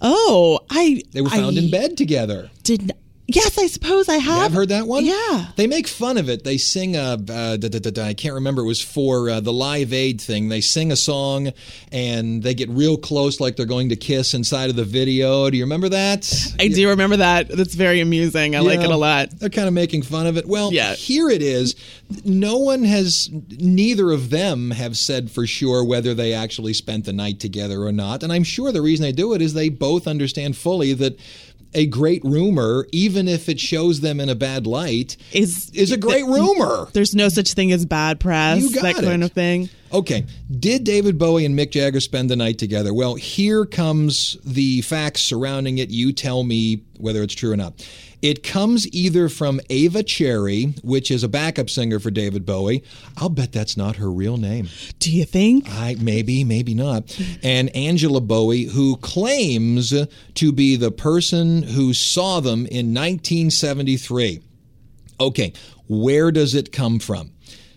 Oh, 0.00 0.58
I. 0.68 1.02
They 1.12 1.20
were 1.20 1.30
found 1.30 1.56
I 1.56 1.60
in 1.60 1.70
bed 1.70 1.96
together. 1.96 2.50
Did 2.64 2.90
yes, 3.28 3.58
I 3.58 3.66
suppose 3.66 4.08
I 4.08 4.16
have. 4.16 4.42
I've 4.46 4.52
heard 4.52 4.70
that 4.70 4.86
one? 4.86 5.04
Yeah. 5.04 5.46
They 5.56 5.66
make 5.66 5.86
fun 5.86 6.16
of 6.18 6.28
it. 6.28 6.44
They 6.44 6.56
sing 6.56 6.96
a, 6.96 7.12
uh, 7.12 7.16
da, 7.16 7.56
da, 7.56 7.78
da, 7.78 7.90
da, 7.90 8.04
I 8.06 8.14
can't 8.14 8.34
remember, 8.34 8.62
it 8.62 8.66
was 8.66 8.80
for 8.80 9.28
uh, 9.30 9.40
the 9.40 9.52
Live 9.52 9.92
Aid 9.92 10.20
thing. 10.20 10.48
They 10.48 10.60
sing 10.62 10.90
a 10.90 10.96
song 10.96 11.52
and 11.92 12.42
they 12.42 12.54
get 12.54 12.68
real 12.70 12.96
close 12.96 13.38
like 13.40 13.56
they're 13.56 13.66
going 13.66 13.90
to 13.90 13.96
kiss 13.96 14.34
inside 14.34 14.70
of 14.70 14.76
the 14.76 14.84
video. 14.84 15.50
Do 15.50 15.56
you 15.56 15.64
remember 15.64 15.90
that? 15.90 16.54
I 16.58 16.68
do 16.68 16.88
remember 16.88 17.18
that. 17.18 17.48
That's 17.48 17.74
very 17.74 18.00
amusing. 18.00 18.56
I 18.56 18.60
like 18.60 18.80
it 18.80 18.90
a 18.90 18.96
lot. 18.96 19.30
They're 19.30 19.50
kind 19.50 19.68
of 19.68 19.74
making 19.74 20.02
fun 20.02 20.26
of 20.26 20.36
it. 20.36 20.46
Well, 20.48 20.72
Yeah. 20.72 20.94
here 20.94 21.28
it 21.28 21.42
is. 21.42 21.76
No 22.24 22.56
one 22.56 22.82
has, 22.84 23.28
neither 23.50 24.10
of 24.10 24.30
them 24.30 24.70
have 24.70 24.96
said 24.96 25.30
for 25.30 25.46
sure 25.46 25.84
whether 25.84 26.14
they 26.14 26.32
actually 26.32 26.72
spent 26.72 27.04
the 27.04 27.12
night 27.12 27.38
together 27.40 27.82
or 27.82 27.92
not. 27.92 28.22
And 28.22 28.32
I'm 28.32 28.44
sure 28.44 28.72
the 28.72 28.80
reason 28.82 29.02
they 29.02 29.12
do 29.12 29.34
it 29.34 29.42
is 29.42 29.52
they 29.52 29.68
both 29.68 30.06
understand 30.06 30.56
fully 30.56 30.94
that 30.94 31.18
a 31.74 31.86
great 31.86 32.24
rumor, 32.24 32.86
even 32.92 33.28
if 33.28 33.48
it 33.48 33.60
shows 33.60 34.00
them 34.00 34.20
in 34.20 34.28
a 34.28 34.34
bad 34.34 34.66
light, 34.66 35.16
Is 35.32 35.70
is 35.74 35.92
a 35.92 35.96
great 35.96 36.24
rumor. 36.24 36.88
There's 36.92 37.14
no 37.14 37.28
such 37.28 37.52
thing 37.52 37.72
as 37.72 37.84
bad 37.84 38.20
press. 38.20 38.60
You 38.60 38.72
got 38.74 38.82
that 38.82 38.94
kind 38.96 39.22
it. 39.22 39.26
of 39.26 39.32
thing. 39.32 39.68
Okay. 39.92 40.26
Did 40.58 40.84
David 40.84 41.18
Bowie 41.18 41.44
and 41.44 41.58
Mick 41.58 41.70
Jagger 41.70 42.00
spend 42.00 42.30
the 42.30 42.36
night 42.36 42.58
together? 42.58 42.92
Well, 42.92 43.14
here 43.14 43.64
comes 43.64 44.36
the 44.44 44.82
facts 44.82 45.20
surrounding 45.22 45.78
it. 45.78 45.90
You 45.90 46.12
tell 46.12 46.44
me 46.44 46.82
whether 46.98 47.22
it's 47.22 47.34
true 47.34 47.52
or 47.52 47.56
not. 47.56 47.86
It 48.20 48.42
comes 48.42 48.88
either 48.88 49.28
from 49.28 49.60
Ava 49.70 50.02
Cherry, 50.02 50.74
which 50.82 51.10
is 51.10 51.22
a 51.22 51.28
backup 51.28 51.70
singer 51.70 52.00
for 52.00 52.10
David 52.10 52.44
Bowie. 52.44 52.82
I'll 53.16 53.28
bet 53.28 53.52
that's 53.52 53.76
not 53.76 53.96
her 53.96 54.10
real 54.10 54.36
name. 54.36 54.68
Do 54.98 55.12
you 55.12 55.24
think? 55.24 55.68
I 55.68 55.96
maybe, 56.00 56.42
maybe 56.42 56.74
not. 56.74 57.16
And 57.42 57.74
Angela 57.76 58.20
Bowie, 58.20 58.64
who 58.64 58.96
claims 58.96 59.94
to 60.34 60.52
be 60.52 60.76
the 60.76 60.90
person 60.90 61.62
who 61.62 61.94
saw 61.94 62.40
them 62.40 62.66
in 62.66 62.92
1973. 62.94 64.40
Okay, 65.20 65.52
where 65.88 66.30
does 66.30 66.54
it 66.54 66.72
come 66.72 66.98
from? 66.98 67.32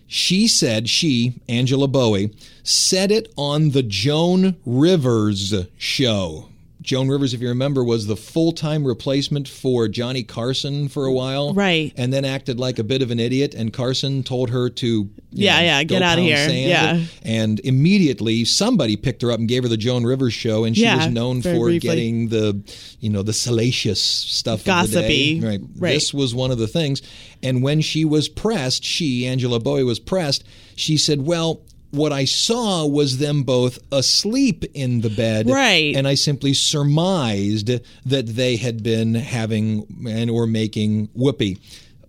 She 0.06 0.46
said, 0.46 0.90
she, 0.90 1.40
Angela 1.48 1.88
Bowie, 1.88 2.34
said 2.62 3.10
it 3.10 3.32
on 3.36 3.70
the 3.70 3.82
Joan 3.82 4.56
Rivers 4.66 5.54
show. 5.78 6.48
Joan 6.82 7.08
Rivers, 7.08 7.32
if 7.32 7.40
you 7.40 7.48
remember, 7.48 7.82
was 7.84 8.06
the 8.08 8.16
full 8.16 8.52
time 8.52 8.84
replacement 8.84 9.46
for 9.48 9.86
Johnny 9.88 10.24
Carson 10.24 10.88
for 10.88 11.06
a 11.06 11.12
while. 11.12 11.54
Right. 11.54 11.92
And 11.96 12.12
then 12.12 12.24
acted 12.24 12.58
like 12.58 12.78
a 12.80 12.84
bit 12.84 13.00
of 13.02 13.10
an 13.12 13.20
idiot. 13.20 13.54
And 13.54 13.72
Carson 13.72 14.22
told 14.24 14.50
her 14.50 14.68
to, 14.68 15.08
Yeah, 15.30 15.56
know, 15.58 15.62
yeah, 15.64 15.82
get 15.84 16.02
out 16.02 16.18
of 16.18 16.24
here. 16.24 16.36
sand. 16.36 16.68
Yeah. 16.68 17.04
And 17.22 17.60
immediately 17.60 18.44
somebody 18.44 18.96
picked 18.96 19.22
her 19.22 19.30
up 19.30 19.38
and 19.38 19.48
gave 19.48 19.62
her 19.62 19.68
the 19.68 19.76
Joan 19.76 20.04
Rivers 20.04 20.34
show. 20.34 20.64
And 20.64 20.76
she 20.76 20.82
Yeah, 20.82 20.96
was 20.96 21.08
known 21.14 21.40
for 21.40 21.52
briefly. 21.52 21.78
getting 21.78 22.28
the, 22.28 22.60
you 23.00 23.10
know, 23.10 23.22
the 23.22 23.32
salacious 23.32 24.00
stuff. 24.00 24.64
Gossipy. 24.64 25.40
day. 25.40 25.46
Right. 25.46 25.60
Right. 25.76 25.92
This 25.94 26.12
was 26.12 26.34
one 26.34 26.50
of 26.50 26.58
the 26.58 26.68
things. 26.68 27.00
And 27.44 27.62
when 27.62 27.80
she 27.80 28.04
was 28.04 28.28
pressed, 28.28 28.84
she, 28.84 29.26
Angela 29.26 29.60
Bowie, 29.60 29.84
was 29.84 29.98
pressed, 30.00 30.42
she 30.74 30.96
said, 30.96 31.22
well, 31.22 31.62
what 31.92 32.10
I 32.12 32.24
saw 32.24 32.84
was 32.86 33.18
them 33.18 33.42
both 33.44 33.78
asleep 33.92 34.64
in 34.74 35.00
the 35.02 35.10
bed. 35.10 35.48
Right. 35.48 35.94
And 35.94 36.08
I 36.08 36.14
simply 36.14 36.52
surmised 36.54 37.68
that 38.06 38.26
they 38.26 38.56
had 38.56 38.82
been 38.82 39.14
having 39.14 39.86
and 40.08 40.28
or 40.30 40.46
making 40.46 41.08
whoopee. 41.14 41.58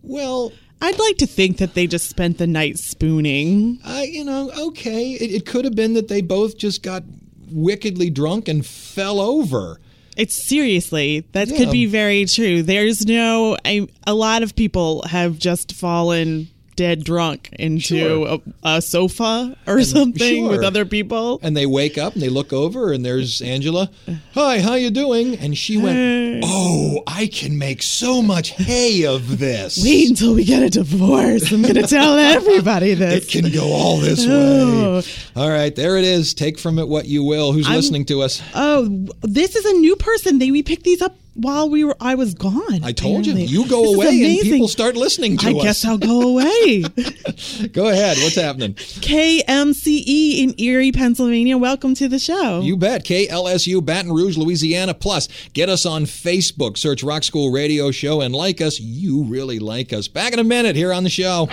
Well, 0.01 0.51
I'd 0.81 0.99
like 0.99 1.17
to 1.19 1.27
think 1.27 1.57
that 1.57 1.75
they 1.75 1.87
just 1.87 2.09
spent 2.09 2.37
the 2.39 2.47
night 2.47 2.77
spooning. 2.77 3.79
I, 3.85 4.03
you 4.03 4.25
know, 4.25 4.51
okay. 4.69 5.11
It, 5.11 5.31
it 5.33 5.45
could 5.45 5.63
have 5.65 5.75
been 5.75 5.93
that 5.93 6.07
they 6.07 6.21
both 6.21 6.57
just 6.57 6.81
got 6.83 7.03
wickedly 7.51 8.09
drunk 8.09 8.47
and 8.47 8.65
fell 8.65 9.19
over. 9.19 9.79
It's 10.15 10.35
seriously 10.35 11.25
that 11.31 11.47
Yeah. 11.47 11.57
could 11.57 11.71
be 11.71 11.85
very 11.85 12.25
true. 12.25 12.63
There's 12.63 13.05
no. 13.05 13.57
I, 13.65 13.87
a 14.05 14.13
lot 14.13 14.43
of 14.43 14.55
people 14.55 15.03
have 15.07 15.39
just 15.39 15.73
fallen 15.73 16.49
dead 16.75 17.03
drunk 17.03 17.49
into 17.59 17.97
Sure. 17.99 18.39
a, 18.63 18.77
a 18.77 18.81
sofa 18.81 19.55
or 19.67 19.81
something 19.83 20.47
with 20.47 20.63
other 20.63 20.85
people. 20.85 21.39
And 21.43 21.55
they 21.55 21.65
wake 21.65 21.97
up 21.97 22.13
and 22.13 22.21
they 22.21 22.29
look 22.29 22.51
over 22.53 22.91
and 22.91 23.05
there's 23.05 23.41
Angela. 23.41 23.89
Hi, 24.33 24.59
how 24.59 24.75
you 24.75 24.89
doing? 24.91 25.37
And 25.37 25.57
she 25.57 25.77
went, 25.77 26.43
"Oh, 26.45 27.03
I 27.07 27.27
can 27.27 27.57
make 27.57 27.83
so 27.83 28.21
much 28.21 28.49
hay 28.51 29.05
of 29.05 29.39
this. 29.39 29.81
Wait 29.83 30.09
until 30.09 30.33
we 30.35 30.43
get 30.45 30.63
a 30.63 30.69
divorce. 30.69 31.51
I'm 31.51 31.61
going 31.61 31.75
to 31.75 31.87
tell 31.87 32.17
everybody 32.17 32.93
this. 32.95 33.25
It 33.25 33.29
can 33.41 33.51
go 33.51 33.71
all 33.71 33.97
this 33.97 34.25
Oh. 34.27 34.97
way." 34.97 35.03
All 35.35 35.49
right, 35.49 35.75
there 35.75 35.97
it 35.97 36.03
is. 36.03 36.33
Take 36.33 36.59
from 36.59 36.79
it 36.79 36.87
what 36.87 37.05
you 37.05 37.23
will. 37.23 37.51
Who's 37.53 37.67
listening 37.69 38.05
to 38.05 38.21
us? 38.21 38.41
Oh, 38.55 39.07
this 39.21 39.55
is 39.55 39.65
a 39.65 39.73
new 39.73 39.95
person. 39.95 40.39
They 40.39 40.51
we 40.51 40.63
picked 40.63 40.83
these 40.83 41.01
up 41.01 41.15
while 41.33 41.69
we 41.69 41.83
were. 41.83 41.95
I 41.99 42.15
was 42.15 42.33
gone. 42.33 42.83
I 42.83 42.91
told 42.91 43.21
apparently. 43.21 43.45
you. 43.45 43.63
You 43.63 43.69
go 43.69 43.81
This 43.83 43.95
away 43.95 44.37
and 44.39 44.39
people 44.41 44.67
start 44.67 44.95
listening 44.95 45.37
to 45.37 45.47
I 45.47 45.51
us. 45.51 45.55
I 45.55 45.63
guess 45.63 45.85
I'll 45.85 45.97
go 45.97 46.21
away. 46.21 46.83
Go 47.71 47.87
ahead. 47.89 48.17
What's 48.17 48.35
happening? 48.35 48.73
KMCE 48.73 49.87
E 49.87 50.43
in 50.43 50.53
Erie, 50.59 50.91
Pennsylvania. 50.91 51.57
Welcome 51.57 51.93
to 51.95 52.07
the 52.07 52.19
show. 52.19 52.61
You 52.61 52.77
bet. 52.77 53.03
KLSU 53.05 53.83
Baton 53.83 54.11
Rouge, 54.11 54.37
Louisiana. 54.37 54.93
Plus, 54.93 55.27
get 55.53 55.69
us 55.69 55.85
on 55.85 56.03
Facebook. 56.05 56.77
Search 56.77 57.03
Rock 57.03 57.23
School 57.23 57.51
Radio 57.51 57.91
Show 57.91 58.21
and 58.21 58.35
like 58.35 58.61
us. 58.61 58.79
You 58.79 59.23
really 59.23 59.59
like 59.59 59.93
us. 59.93 60.07
Back 60.07 60.33
in 60.33 60.39
a 60.39 60.43
minute 60.43 60.75
here 60.75 60.93
on 60.93 61.03
the 61.03 61.09
show. 61.09 61.47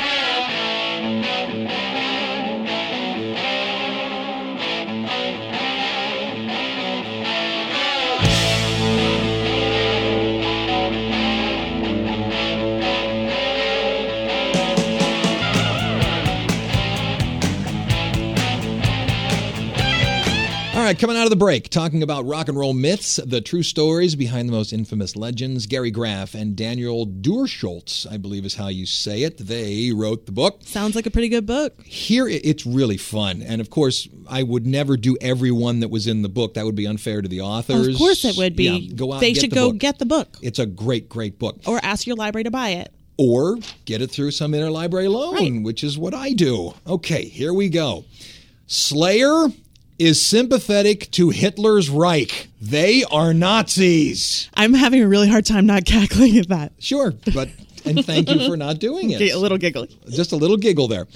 Right, 20.91 20.99
coming 20.99 21.17
out 21.17 21.25
of 21.25 21.31
the 21.31 21.37
break, 21.37 21.69
talking 21.69 22.03
about 22.03 22.27
rock 22.27 22.49
and 22.49 22.59
roll 22.59 22.73
myths, 22.73 23.17
the 23.25 23.41
true 23.41 23.63
stories 23.63 24.17
behind 24.17 24.49
the 24.49 24.53
most 24.53 24.73
infamous 24.73 25.15
legends. 25.17 25.67
Gary 25.67 25.91
Graff 25.91 26.35
and 26.35 26.57
Daniel 26.57 27.07
Durschultz, 27.07 28.11
I 28.11 28.17
believe 28.17 28.45
is 28.45 28.55
how 28.57 28.69
you 28.69 28.87
say 28.87 29.23
it. 29.23 29.39
They 29.39 29.93
wrote 29.93 30.27
the 30.27 30.33
book. 30.33 30.61
Sounds 30.65 30.97
like 30.97 31.07
a 31.07 31.11
pretty 31.11 31.29
good 31.29 31.47
book. 31.47 31.81
Here, 31.83 32.27
it's 32.29 32.67
really 32.67 32.97
fun. 32.97 33.43
And 33.43 33.61
of 33.61 33.71
course, 33.71 34.09
I 34.29 34.43
would 34.43 34.67
never 34.67 34.97
do 34.97 35.17
every 35.21 35.51
one 35.53 35.81
that 35.81 35.89
was 35.91 36.07
in 36.07 36.23
the 36.23 36.29
book. 36.29 36.55
That 36.55 36.65
would 36.65 36.77
be 36.77 36.87
unfair 36.87 37.23
to 37.23 37.29
the 37.29 37.41
authors. 37.43 37.87
Of 37.89 37.97
course 37.97 38.25
it 38.25 38.37
would 38.37 38.57
be. 38.57 38.65
Yeah, 38.69 38.95
go 38.95 39.13
out 39.13 39.21
they 39.21 39.29
and 39.29 39.35
get 39.37 39.41
should 39.43 39.51
the 39.51 39.55
go 39.57 39.71
book. 39.71 39.79
get 39.79 39.99
the 39.99 40.07
book 40.07 40.37
It's 40.43 40.59
a 40.59 40.67
great, 40.67 41.09
great 41.09 41.39
book. 41.39 41.59
or 41.67 41.79
ask 41.85 42.07
your 42.07 42.17
library 42.17 42.45
to 42.45 42.51
buy 42.51 42.71
it. 42.71 42.93
or 43.17 43.59
get 43.85 44.01
it 44.03 44.11
through 44.11 44.31
some 44.31 44.53
interlibrary 44.53 45.11
loan, 45.11 45.35
Right. 45.35 45.63
which 45.63 45.85
is 45.85 45.99
what 45.99 46.15
I 46.15 46.33
do. 46.33 46.73
Okay, 46.87 47.27
here 47.27 47.53
we 47.53 47.69
go. 47.69 48.05
Slayer 48.67 49.49
is 50.01 50.21
sympathetic 50.21 51.11
to 51.13 51.29
Hitler's 51.31 51.91
Reich. 51.91 52.49
They 52.61 53.05
are 53.05 53.35
Nazis. 53.35 54.49
I'm 54.55 54.73
having 54.75 55.03
a 55.03 55.09
really 55.09 55.29
hard 55.29 55.45
time 55.47 55.67
not 55.67 55.85
cackling 55.87 56.39
at 56.39 56.49
that. 56.49 56.73
Sure, 56.79 57.13
but 57.35 57.49
and 57.85 58.05
thank 58.05 58.29
you 58.31 58.47
for 58.49 58.57
not 58.57 58.79
doing 58.79 59.11
it. 59.11 59.21
a 59.21 59.39
little 59.39 59.59
giggly. 59.59 59.89
Just 60.11 60.33
a 60.33 60.37
little 60.37 60.57
giggle 60.57 60.89
there. 60.89 61.07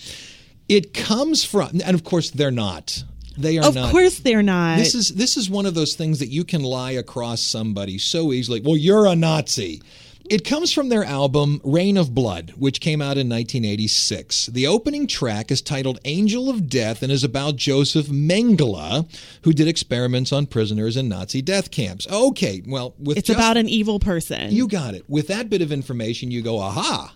It 0.69 0.95
comes 0.95 1.45
from, 1.45 1.81
and 1.85 1.95
of 1.95 2.05
course 2.05 2.31
they're 2.31 2.51
not. 2.51 3.03
They 3.37 3.59
are 3.59 3.67
Of 3.67 3.75
not. 3.75 3.91
course 3.91 4.21
they're 4.21 4.43
not. 4.45 4.79
This 4.79 4.95
is 4.95 5.09
this 5.11 5.37
is 5.37 5.51
one 5.51 5.67
of 5.67 5.75
those 5.75 5.95
things 5.95 6.21
that 6.21 6.29
you 6.29 6.45
can 6.45 6.63
lie 6.63 6.93
across 6.93 7.41
somebody 7.43 7.99
so 7.99 8.33
easily. 8.33 8.61
Well, 8.61 8.77
you're 8.77 9.07
a 9.07 9.17
Nazi. 9.17 9.83
It 10.31 10.43
comes 10.43 10.73
from 10.73 10.89
their 10.89 11.05
album 11.05 11.61
Reign 11.63 11.99
of 11.99 12.15
Blood, 12.15 12.55
which 12.57 12.81
came 12.81 13.03
out 13.03 13.19
in 13.19 13.29
1986. 13.29 14.47
The 14.47 14.67
opening 14.67 15.07
track 15.07 15.51
is 15.51 15.61
titled 15.61 15.99
Angel 16.07 16.49
of 16.49 16.67
Death 16.69 17.03
and 17.03 17.13
is 17.13 17.23
about 17.23 17.57
Joseph 17.57 18.07
Mengele, 18.07 19.07
who 19.43 19.53
did 19.53 19.69
experiments 19.69 20.33
on 20.33 20.47
prisoners 20.47 20.97
in 20.97 21.11
Nazi 21.11 21.43
death 21.43 21.71
camps. 21.71 22.07
Okay, 22.11 22.63
well, 22.67 22.95
with 22.99 23.19
it's 23.19 23.27
just- 23.27 23.39
about 23.39 23.59
an 23.59 23.69
evil 23.69 23.99
person. 24.01 24.51
you 24.51 24.67
got 24.67 24.95
it. 24.95 25.05
With 25.11 25.29
that 25.29 25.51
bit 25.51 25.61
of 25.61 25.71
information, 25.71 26.31
you 26.31 26.41
go, 26.41 26.59
aha, 26.59 27.13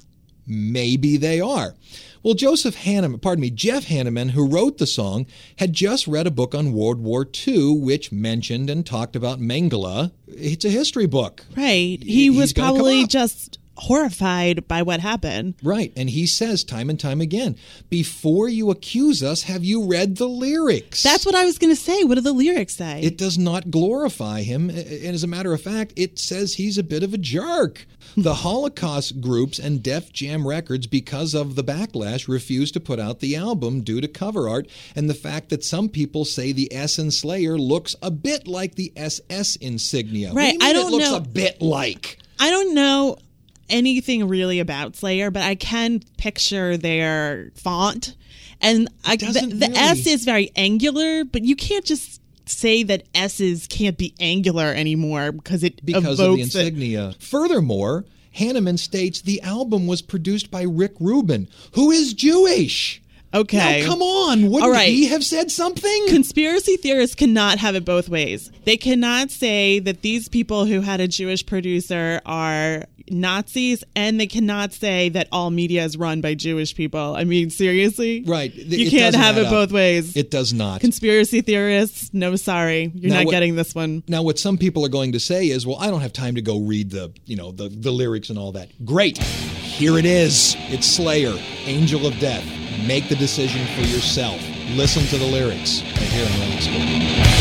maybe 0.49 1.17
they 1.17 1.41
are. 1.41 1.75
Well, 2.23 2.35
Joseph 2.35 2.77
Hanneman, 2.79 3.23
pardon 3.23 3.43
me, 3.43 3.51
Jeff 3.51 3.87
Hanneman, 3.87 4.31
who 4.31 4.49
wrote 4.49 4.79
the 4.79 4.87
song, 4.87 5.27
had 5.57 5.73
just 5.73 6.09
read 6.09 6.27
a 6.27 6.33
book 6.33 6.55
on 6.55 6.73
World 6.73 6.99
War 6.99 7.27
II, 7.47 7.79
which 7.79 8.11
mentioned 8.11 8.69
and 8.69 8.85
talked 8.85 9.15
about 9.15 9.39
Mengele. 9.41 10.11
It's 10.27 10.65
a 10.65 10.71
history 10.71 11.07
book. 11.07 11.45
right. 11.57 12.03
He- 12.03 12.29
was 12.31 12.39
he's 12.51 12.53
gonna 12.55 12.69
come 12.69 12.77
probably 12.77 13.07
just 13.07 13.59
horrified 13.79 14.67
by 14.69 14.83
what 14.83 15.01
happened. 15.01 15.55
Right. 15.63 15.93
And 15.97 16.11
he 16.11 16.27
says 16.27 16.65
time 16.65 16.91
and 16.91 16.99
time 16.99 17.21
again, 17.21 17.57
before 17.89 18.49
you 18.49 18.71
accuse 18.71 19.23
us, 19.23 19.43
have 19.45 19.65
you 19.65 19.87
read 19.87 20.17
the 20.17 20.29
lyrics? 20.29 21.03
That's 21.03 21.25
what 21.25 21.35
I 21.35 21.45
was 21.45 21.59
going 21.59 21.75
to 21.75 21.81
say. 21.81 22.05
What 22.05 22.17
do 22.17 22.21
the 22.21 22.33
lyrics 22.33 22.77
say? 22.77 23.01
It 23.03 23.17
does 23.17 23.39
not 23.39 23.71
glorify 23.71 24.43
him. 24.43 24.69
And 24.71 25.15
as 25.15 25.23
a 25.23 25.29
matter 25.29 25.53
of 25.53 25.63
fact, 25.63 25.93
it 25.97 26.19
says 26.19 26.55
he's 26.55 26.79
a 26.79 26.83
bit 26.83 27.03
of 27.03 27.15
a 27.15 27.19
jerk. 27.19 27.87
The 28.17 28.37
Holocaust 28.37 29.21
groups 29.21 29.59
and 29.59 29.83
Def 29.83 30.13
Jam 30.13 30.49
Records, 30.49 30.87
because 30.87 31.35
of 31.35 31.55
the 31.55 31.63
backlash, 31.63 32.27
refused 32.27 32.75
to 32.75 32.81
put 32.81 32.99
out 32.99 33.21
the 33.21 33.37
album 33.37 33.83
due 33.83 34.01
to 34.01 34.09
cover 34.09 34.49
art 34.49 34.67
and 34.97 35.09
the 35.09 35.15
fact 35.15 35.51
that 35.51 35.63
some 35.63 35.89
people 35.89 36.25
say 36.25 36.51
the 36.51 36.73
S 36.75 36.99
in 36.99 37.11
Slayer 37.11 37.59
looks 37.59 37.95
a 38.03 38.11
bit 38.11 38.49
like 38.49 38.75
the 38.75 38.93
SS 38.97 39.57
insignia. 39.57 40.33
What 40.33 40.41
do 40.41 40.47
you 40.47 40.53
Right, 40.53 40.63
I 40.63 40.73
don't 40.73 40.89
it 40.89 40.97
looks 40.97 41.11
know. 41.11 41.17
a 41.17 41.21
bit 41.21 41.61
like. 41.61 42.19
I 42.41 42.51
don't 42.51 42.75
know 42.75 43.19
anything 43.69 44.29
really 44.29 44.61
about 44.61 44.97
Slayer, 44.97 45.31
but 45.31 45.43
I 45.43 45.55
can 45.55 46.01
picture 46.17 46.77
their 46.77 47.51
font. 47.55 48.15
And 48.61 48.89
I, 49.05 49.17
the, 49.17 49.47
the 49.53 49.67
really- 49.69 49.77
S 49.77 50.07
is 50.07 50.25
very 50.25 50.51
angular, 50.57 51.25
but 51.25 51.45
you 51.45 51.57
can't 51.57 51.85
just 51.85 52.21
say 52.47 52.83
that 52.83 53.05
S's 53.15 53.67
can't 53.67 53.99
be 53.99 54.15
angular 54.19 54.67
anymore 54.67 55.33
because 55.33 55.63
it 55.63 55.85
because 55.85 56.05
of 56.05 56.17
the 56.17 56.25
evokes 56.25 56.41
it. 56.41 56.43
insignia. 56.43 57.15
Furthermore, 57.19 58.05
Hanneman 58.37 58.79
states 58.79 59.21
the 59.21 59.41
album 59.43 59.87
was 59.87 60.03
produced 60.03 60.51
by 60.51 60.63
Rick 60.63 60.95
Rubin, 61.01 61.49
who 61.73 61.91
is 61.91 62.15
Jewish. 62.15 63.03
Okay. 63.35 63.83
Now, 63.83 63.89
come 63.89 64.01
on. 64.01 64.51
Wouldn't 64.51 64.73
right. 64.73 64.89
he 64.89 65.07
have 65.09 65.23
said 65.23 65.51
something? 65.51 66.09
Conspiracy 66.09 66.77
theorists 66.79 67.15
cannot 67.15 67.59
have 67.59 67.75
it 67.75 67.85
both 67.85 68.09
ways. 68.09 68.51
They 68.65 68.79
cannot 68.79 69.31
say 69.31 69.81
that 69.81 70.01
these 70.01 70.29
people 70.29 70.65
who 70.65 70.81
had 70.81 71.01
a 71.01 71.09
Jewish 71.09 71.45
producer 71.45 72.23
are 72.25 72.87
Nazis, 73.13 73.85
and 73.97 74.21
they 74.21 74.27
cannot 74.27 74.73
say 74.73 75.09
that 75.11 75.29
all 75.33 75.51
media 75.51 75.85
is 75.85 75.97
run 75.97 76.21
by 76.21 76.35
Jewish 76.35 76.75
people. 76.75 77.15
I 77.17 77.25
mean, 77.25 77.51
seriously? 77.51 78.25
Right. 78.27 78.55
You 78.55 78.87
It 78.87 78.91
can't 78.91 79.15
have 79.15 79.39
it 79.39 79.47
up. 79.47 79.51
both 79.51 79.73
ways. 79.73 80.17
It 80.17 80.31
does 80.31 80.53
not. 80.53 80.81
Conspiracy 80.81 81.41
theorists, 81.41 82.11
no, 82.13 82.37
sorry. 82.37 82.91
You're 82.95 83.11
Now 83.11 83.19
not 83.19 83.27
what- 83.27 83.33
getting 83.33 83.57
this 83.57 83.75
one. 83.75 84.03
Now, 84.09 84.23
what 84.23 84.39
some 84.39 84.59
people 84.59 84.85
are 84.85 84.89
going 84.91 85.13
to 85.13 85.21
say 85.21 85.49
is, 85.49 85.67
"Well, 85.67 85.77
I 85.79 85.89
don't 85.91 86.01
have 86.01 86.13
time 86.13 86.35
to 86.37 86.43
go 86.43 86.59
read 86.59 86.91
the, 86.91 87.13
you 87.27 87.37
know, 87.37 87.53
the 87.53 87.69
the 87.69 87.91
lyrics 87.93 88.31
and 88.31 88.39
all 88.39 88.53
that." 88.53 88.69
Great, 88.85 89.19
here 89.19 89.99
it 89.99 90.05
is. 90.05 90.57
It's 90.69 90.87
Slayer, 90.87 91.35
"Angel 91.67 92.07
of 92.07 92.19
Death." 92.19 92.45
Make 92.87 93.09
the 93.09 93.17
decision 93.17 93.67
for 93.75 93.81
yourself. 93.83 94.41
Listen 94.77 95.03
to 95.07 95.19
the 95.19 95.27
lyrics 95.27 95.83
right 95.83 95.95
here 95.99 96.25
on 96.27 96.51
Rock 96.51 96.61
School. 96.63 97.38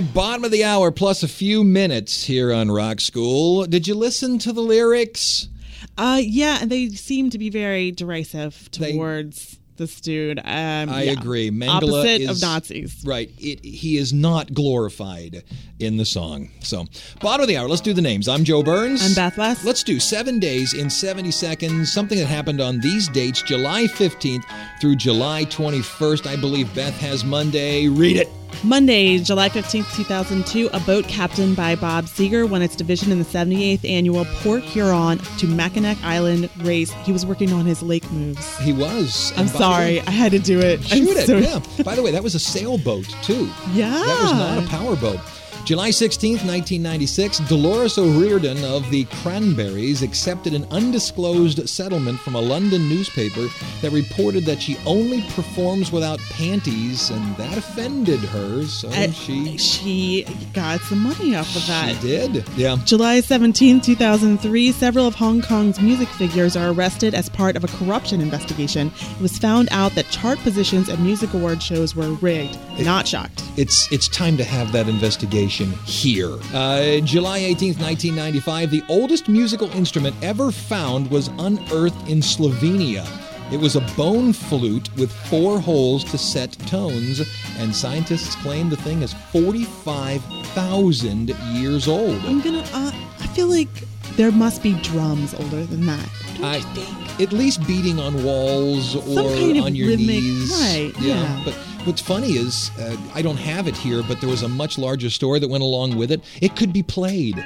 Bottom 0.00 0.44
of 0.44 0.50
the 0.50 0.62
hour 0.64 0.90
plus 0.90 1.22
a 1.22 1.28
few 1.28 1.64
minutes 1.64 2.24
here 2.24 2.52
on 2.52 2.70
Rock 2.70 3.00
School. 3.00 3.64
Did 3.66 3.88
you 3.88 3.94
listen 3.94 4.38
to 4.40 4.52
the 4.52 4.60
lyrics? 4.60 5.48
Uh, 5.96 6.20
yeah, 6.22 6.58
and 6.60 6.70
they 6.70 6.88
seem 6.90 7.30
to 7.30 7.38
be 7.38 7.50
very 7.50 7.90
derisive 7.90 8.68
They- 8.78 8.92
towards 8.92 9.58
this 9.76 10.00
dude. 10.00 10.38
Um, 10.40 10.44
I 10.90 11.04
yeah. 11.04 11.12
agree. 11.12 11.50
Mengele 11.50 11.68
Opposite 11.68 12.20
is 12.22 12.30
of 12.30 12.40
Nazis. 12.40 13.02
Right. 13.04 13.30
It, 13.38 13.64
he 13.64 13.96
is 13.96 14.12
not 14.12 14.52
glorified 14.52 15.44
in 15.78 15.96
the 15.96 16.04
song. 16.04 16.50
So, 16.60 16.86
bottom 17.20 17.42
of 17.42 17.48
the 17.48 17.56
hour. 17.56 17.68
Let's 17.68 17.80
do 17.80 17.92
the 17.92 18.02
names. 18.02 18.28
I'm 18.28 18.44
Joe 18.44 18.62
Burns. 18.62 19.04
I'm 19.04 19.14
Beth 19.14 19.38
West. 19.38 19.64
Let's 19.64 19.82
do 19.82 19.98
seven 20.00 20.38
days 20.38 20.74
in 20.74 20.90
70 20.90 21.30
seconds. 21.30 21.92
Something 21.92 22.18
that 22.18 22.26
happened 22.26 22.60
on 22.60 22.80
these 22.80 23.08
dates, 23.08 23.40
July 23.42 23.84
15th 23.84 24.44
through 24.80 24.96
July 24.96 25.44
21st. 25.44 26.26
I 26.26 26.36
believe 26.36 26.72
Beth 26.74 26.98
has 27.00 27.24
Monday. 27.24 27.88
Read 27.88 28.16
it. 28.16 28.28
Monday, 28.64 29.18
July 29.18 29.48
15th, 29.48 29.94
2002, 29.94 30.68
a 30.72 30.80
boat 30.80 31.06
captained 31.06 31.54
by 31.56 31.76
Bob 31.76 32.06
Seger 32.06 32.48
won 32.48 32.60
its 32.60 32.74
division 32.74 33.12
in 33.12 33.18
the 33.18 33.24
78th 33.24 33.88
annual 33.88 34.24
Port 34.42 34.62
Huron 34.62 35.18
to 35.38 35.46
Mackinac 35.46 35.96
Island 36.02 36.50
race. 36.58 36.90
He 37.04 37.12
was 37.12 37.24
working 37.24 37.52
on 37.52 37.64
his 37.66 37.82
lake 37.82 38.10
moves. 38.10 38.58
He 38.58 38.72
was. 38.72 39.32
I'm 39.36 39.42
And 39.42 39.48
by 39.48 39.52
the 39.52 39.58
sorry, 39.58 39.84
way- 39.98 40.00
I 40.06 40.10
had 40.10 40.32
to 40.32 40.38
do 40.40 40.58
it. 40.58 40.80
I'm 40.92 41.04
Shoot 41.06 41.16
it. 41.16 41.26
so- 41.26 41.38
Yeah. 41.38 41.60
By 41.84 41.94
the 41.94 42.02
way, 42.02 42.10
that 42.10 42.22
was 42.22 42.34
a 42.34 42.40
sailboat, 42.40 43.06
too. 43.22 43.48
Yeah. 43.72 43.90
That 43.90 44.22
was 44.22 44.32
not 44.32 44.64
a 44.64 44.66
powerboat. 44.68 45.20
July 45.68 45.90
16th, 45.90 46.46
1996, 46.48 47.40
Dolores 47.40 47.98
O'Riordan 47.98 48.64
of 48.64 48.88
the 48.88 49.04
Cranberries 49.20 50.00
accepted 50.00 50.54
an 50.54 50.66
undisclosed 50.70 51.68
settlement 51.68 52.18
from 52.20 52.36
a 52.36 52.40
London 52.40 52.88
newspaper 52.88 53.48
that 53.82 53.90
reported 53.92 54.46
that 54.46 54.62
she 54.62 54.78
only 54.86 55.20
performs 55.32 55.92
without 55.92 56.20
panties, 56.30 57.10
and 57.10 57.36
that 57.36 57.58
offended 57.58 58.18
her, 58.20 58.64
so 58.64 58.90
she, 59.10 59.58
she 59.58 60.26
got 60.54 60.80
some 60.80 61.00
money 61.00 61.36
off 61.36 61.54
of 61.54 61.66
that. 61.66 61.96
she 61.96 62.00
did. 62.00 62.48
Yeah. 62.56 62.78
July 62.86 63.20
17, 63.20 63.82
2003, 63.82 64.72
several 64.72 65.06
of 65.06 65.14
Hong 65.16 65.42
Kong's 65.42 65.82
music 65.82 66.08
figures 66.08 66.56
are 66.56 66.70
arrested 66.70 67.12
as 67.12 67.28
part 67.28 67.56
of 67.56 67.64
a 67.64 67.68
corruption 67.68 68.22
investigation. 68.22 68.90
It 69.16 69.20
was 69.20 69.36
found 69.36 69.68
out 69.70 69.94
that 69.96 70.08
chart 70.08 70.38
positions 70.38 70.88
at 70.88 70.98
music 70.98 71.34
award 71.34 71.62
shows 71.62 71.94
were 71.94 72.12
rigged. 72.12 72.58
Not 72.80 73.06
shocked. 73.06 73.42
It's 73.58 73.92
it's 73.92 74.08
time 74.08 74.38
to 74.38 74.44
have 74.44 74.72
that 74.72 74.88
investigation 74.88 75.57
here. 75.66 76.38
Uh, 76.54 76.98
July 77.00 77.40
18th, 77.40 77.78
1995, 77.80 78.70
the 78.70 78.82
oldest 78.88 79.28
musical 79.28 79.70
instrument 79.72 80.14
ever 80.22 80.50
found 80.52 81.10
was 81.10 81.28
unearthed 81.38 82.08
in 82.08 82.20
Slovenia. 82.20 83.04
It 83.52 83.58
was 83.58 83.76
a 83.76 83.80
bone 83.96 84.32
flute 84.34 84.88
with 84.96 85.10
four 85.10 85.58
holes 85.58 86.04
to 86.10 86.18
set 86.18 86.52
tones, 86.66 87.22
and 87.58 87.74
scientists 87.74 88.34
claim 88.36 88.68
the 88.68 88.76
thing 88.76 89.00
is 89.02 89.14
45,000 89.32 91.28
years 91.54 91.88
old. 91.88 92.20
I'm 92.26 92.40
gonna, 92.40 92.64
uh, 92.74 92.92
I 93.20 93.26
feel 93.28 93.46
like 93.48 93.68
there 94.16 94.30
must 94.32 94.62
be 94.62 94.74
drums 94.82 95.34
older 95.34 95.64
than 95.64 95.86
that. 95.86 96.08
Don't 96.36 96.44
I- 96.44 96.56
you 96.56 96.62
think? 96.74 97.20
At 97.20 97.32
least 97.32 97.66
beating 97.66 97.98
on 97.98 98.22
walls 98.22 98.94
or 98.94 99.34
kind 99.34 99.56
of 99.58 99.64
on 99.64 99.74
your 99.74 99.88
rhythmic- 99.88 100.06
knees. 100.22 100.50
right, 100.50 100.92
yeah. 101.00 101.40
But 101.44 101.54
what's 101.88 102.02
funny 102.02 102.32
is 102.32 102.70
uh, 102.78 102.96
I 103.14 103.22
don't 103.22 103.38
have 103.38 103.66
it 103.66 103.74
here, 103.74 104.02
but 104.02 104.20
there 104.20 104.28
was 104.28 104.42
a 104.42 104.48
much 104.48 104.76
larger 104.76 105.08
story 105.08 105.38
that 105.40 105.48
went 105.48 105.62
along 105.64 105.96
with 105.96 106.12
it. 106.12 106.22
It 106.42 106.54
could 106.54 106.70
be 106.72 106.82
played. 106.82 107.38
It 107.38 107.44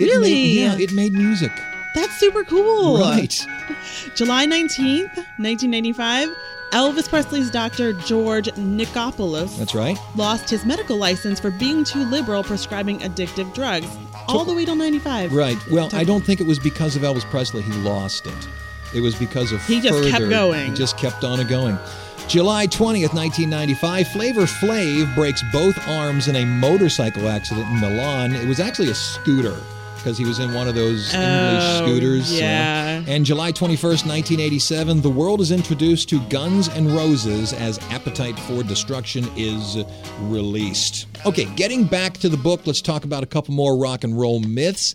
Really? 0.00 0.30
Made, 0.30 0.54
yeah, 0.54 0.78
it 0.78 0.92
made 0.92 1.12
music. 1.12 1.52
That's 1.94 2.18
super 2.18 2.42
cool. 2.44 2.98
Right. 2.98 3.38
July 4.16 4.46
19th, 4.46 5.14
1995, 5.38 6.30
Elvis 6.72 7.06
Presley's 7.08 7.50
doctor, 7.50 7.92
George 7.92 8.46
Nichopoulos, 8.52 9.58
That's 9.58 9.74
right. 9.74 9.98
lost 10.16 10.48
his 10.48 10.64
medical 10.64 10.96
license 10.96 11.38
for 11.38 11.50
being 11.50 11.84
too 11.84 12.04
liberal 12.06 12.42
prescribing 12.42 12.98
addictive 13.00 13.54
drugs. 13.54 13.86
All 14.26 14.46
the 14.46 14.54
way 14.54 14.64
till 14.64 14.74
95. 14.74 15.34
Right. 15.34 15.58
Well, 15.70 15.90
I 15.92 16.02
don't 16.02 16.24
think 16.24 16.40
it 16.40 16.46
was 16.46 16.58
because 16.58 16.96
of 16.96 17.02
Elvis 17.02 17.24
Presley 17.24 17.60
he 17.60 17.72
lost 17.72 18.26
it. 18.26 18.48
It 18.94 19.00
was 19.00 19.14
because 19.14 19.52
of 19.52 19.62
He 19.66 19.80
just 19.80 20.08
kept 20.08 20.30
going. 20.30 20.70
He 20.70 20.74
just 20.74 20.96
kept 20.96 21.24
on 21.24 21.40
a 21.40 21.44
going. 21.44 21.78
July 22.26 22.66
20th, 22.66 23.14
1995, 23.14 24.08
Flavor 24.08 24.42
Flav 24.42 25.14
breaks 25.14 25.42
both 25.52 25.76
arms 25.88 26.26
in 26.26 26.36
a 26.36 26.44
motorcycle 26.44 27.28
accident 27.28 27.68
in 27.68 27.80
Milan. 27.80 28.34
It 28.34 28.48
was 28.48 28.58
actually 28.60 28.90
a 28.90 28.94
scooter 28.94 29.56
because 29.96 30.18
he 30.18 30.24
was 30.24 30.38
in 30.38 30.52
one 30.52 30.66
of 30.66 30.74
those 30.74 31.14
oh, 31.14 31.18
English 31.20 31.62
Oh, 31.64 31.86
scooters. 31.86 32.32
yeah. 32.40 33.04
And 33.06 33.24
July 33.24 33.52
21st, 33.52 34.06
1987, 34.06 35.00
the 35.02 35.10
world 35.10 35.40
is 35.42 35.52
introduced 35.52 36.08
to 36.08 36.20
Guns 36.28 36.68
N' 36.70 36.92
Roses 36.94 37.52
as 37.52 37.78
Appetite 37.90 38.38
for 38.40 38.62
Destruction 38.64 39.26
is 39.36 39.84
released. 40.22 41.06
Okay, 41.26 41.44
getting 41.56 41.84
back 41.84 42.14
to 42.14 42.28
the 42.28 42.36
book, 42.38 42.62
let's 42.66 42.82
talk 42.82 43.04
about 43.04 43.22
a 43.22 43.26
couple 43.26 43.54
more 43.54 43.76
rock 43.78 44.02
and 44.02 44.18
roll 44.18 44.40
myths. 44.40 44.94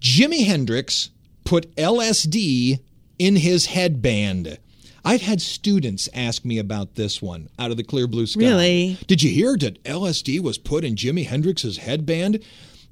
Jimi 0.00 0.46
Hendrix 0.46 1.10
put 1.44 1.74
LSD 1.76 2.78
in 3.18 3.36
his 3.36 3.66
headband. 3.66 4.58
I've 5.04 5.22
had 5.22 5.42
students 5.42 6.08
ask 6.14 6.44
me 6.44 6.58
about 6.58 6.94
this 6.94 7.20
one 7.20 7.48
out 7.58 7.70
of 7.70 7.76
the 7.76 7.84
clear 7.84 8.06
blue 8.06 8.26
sky. 8.26 8.40
Really? 8.40 8.98
Did 9.06 9.22
you 9.22 9.30
hear 9.30 9.56
that 9.58 9.82
LSD 9.84 10.40
was 10.40 10.56
put 10.56 10.84
in 10.84 10.94
Jimi 10.94 11.26
Hendrix's 11.26 11.78
headband? 11.78 12.42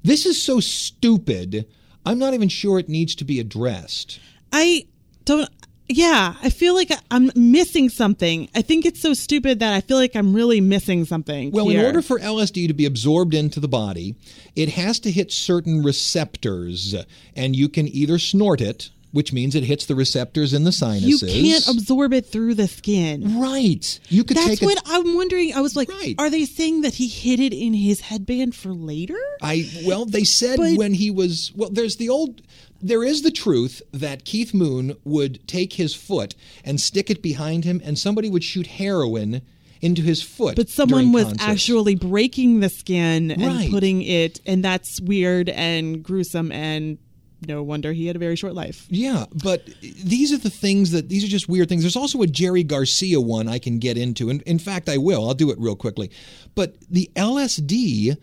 This 0.03 0.25
is 0.25 0.41
so 0.41 0.59
stupid. 0.59 1.67
I'm 2.05 2.19
not 2.19 2.33
even 2.33 2.49
sure 2.49 2.77
it 2.77 2.89
needs 2.89 3.15
to 3.15 3.23
be 3.23 3.39
addressed. 3.39 4.19
I 4.51 4.85
don't. 5.25 5.49
Yeah, 5.89 6.35
I 6.41 6.49
feel 6.49 6.75
like 6.75 6.91
I'm 7.11 7.29
missing 7.35 7.89
something. 7.89 8.49
I 8.55 8.61
think 8.61 8.85
it's 8.85 9.01
so 9.01 9.13
stupid 9.13 9.59
that 9.59 9.73
I 9.73 9.81
feel 9.81 9.97
like 9.97 10.15
I'm 10.15 10.33
really 10.33 10.61
missing 10.61 11.03
something. 11.03 11.51
Well, 11.51 11.69
in 11.69 11.83
order 11.83 12.01
for 12.01 12.19
LSD 12.19 12.67
to 12.67 12.73
be 12.73 12.85
absorbed 12.85 13.33
into 13.33 13.59
the 13.59 13.67
body, 13.67 14.15
it 14.55 14.69
has 14.69 14.99
to 15.01 15.11
hit 15.11 15.31
certain 15.31 15.83
receptors, 15.83 16.95
and 17.35 17.53
you 17.55 17.67
can 17.67 17.89
either 17.89 18.17
snort 18.17 18.61
it, 18.61 18.91
which 19.13 19.31
means 19.31 19.55
it 19.55 19.63
hits 19.63 19.85
the 19.85 19.95
receptors 19.95 20.53
in 20.53 20.65
the 20.65 20.71
sinuses. 20.73 21.21
you 21.33 21.51
can't 21.53 21.67
absorb 21.69 22.11
it 22.11 22.25
through 22.25 22.55
the 22.55 22.67
skin. 22.67 23.39
Right. 23.39 23.99
You 24.09 24.25
could 24.25 24.35
That's 24.35 24.61
what. 24.61 24.81
I'm 24.85 25.15
wondering. 25.15 25.53
I 25.53 25.61
was 25.61 25.75
like, 25.77 25.89
Right. 25.89 26.15
are 26.17 26.29
they 26.29 26.43
saying 26.45 26.81
that 26.81 26.95
he 26.95 27.07
hid 27.07 27.39
it 27.39 27.53
in 27.53 27.73
his 27.73 28.01
headband 28.01 28.55
for 28.55 28.73
later? 28.73 29.17
I 29.41 29.69
well, 29.85 30.05
they 30.05 30.25
said 30.25 30.57
But- 30.57 30.75
when 30.77 30.95
he 30.95 31.09
was 31.09 31.51
well. 31.55 31.69
There's 31.69 31.95
the 31.95 32.09
old. 32.09 32.41
There 32.81 33.03
is 33.05 33.21
the 33.21 33.31
truth 33.31 33.81
that 33.93 34.25
Keith 34.25 34.53
Moon 34.53 34.97
would 35.05 35.47
take 35.47 35.73
his 35.73 35.95
foot 35.95 36.35
and 36.65 36.81
stick 36.81 37.09
it 37.09 37.21
behind 37.21 37.63
him, 37.63 37.81
and 37.85 37.97
somebody 37.97 38.29
would 38.29 38.43
shoot 38.43 38.67
heroin 38.67 39.41
into 39.81 40.01
his 40.01 40.21
foot. 40.21 40.55
But 40.55 40.69
someone 40.69 41.11
was 41.11 41.25
concerts. 41.25 41.43
actually 41.43 41.95
breaking 41.95 42.61
the 42.61 42.69
skin 42.69 43.31
and 43.31 43.41
Right. 43.41 43.69
putting 43.69 44.01
it, 44.01 44.39
and 44.45 44.63
that's 44.63 44.99
weird 45.01 45.49
and 45.49 46.01
gruesome, 46.01 46.51
and 46.51 46.97
no 47.47 47.63
wonder 47.63 47.93
he 47.93 48.07
had 48.07 48.15
a 48.15 48.19
very 48.19 48.35
short 48.35 48.53
life. 48.53 48.85
Yeah, 48.89 49.25
but 49.43 49.65
these 49.81 50.31
are 50.33 50.37
the 50.37 50.49
things 50.49 50.91
that 50.91 51.09
these 51.09 51.23
are 51.23 51.27
just 51.27 51.47
weird 51.49 51.69
things. 51.69 51.83
There's 51.83 51.95
also 51.95 52.21
a 52.21 52.27
Jerry 52.27 52.63
Garcia 52.63 53.19
one 53.21 53.47
I 53.47 53.59
can 53.59 53.79
get 53.79 53.97
into, 53.97 54.29
and 54.29 54.41
in 54.43 54.59
fact, 54.59 54.89
I 54.89 54.97
will. 54.97 55.27
I'll 55.27 55.33
do 55.33 55.51
it 55.51 55.59
real 55.59 55.75
quickly. 55.75 56.11
But 56.55 56.75
the 56.89 57.09
LSD 57.15 58.17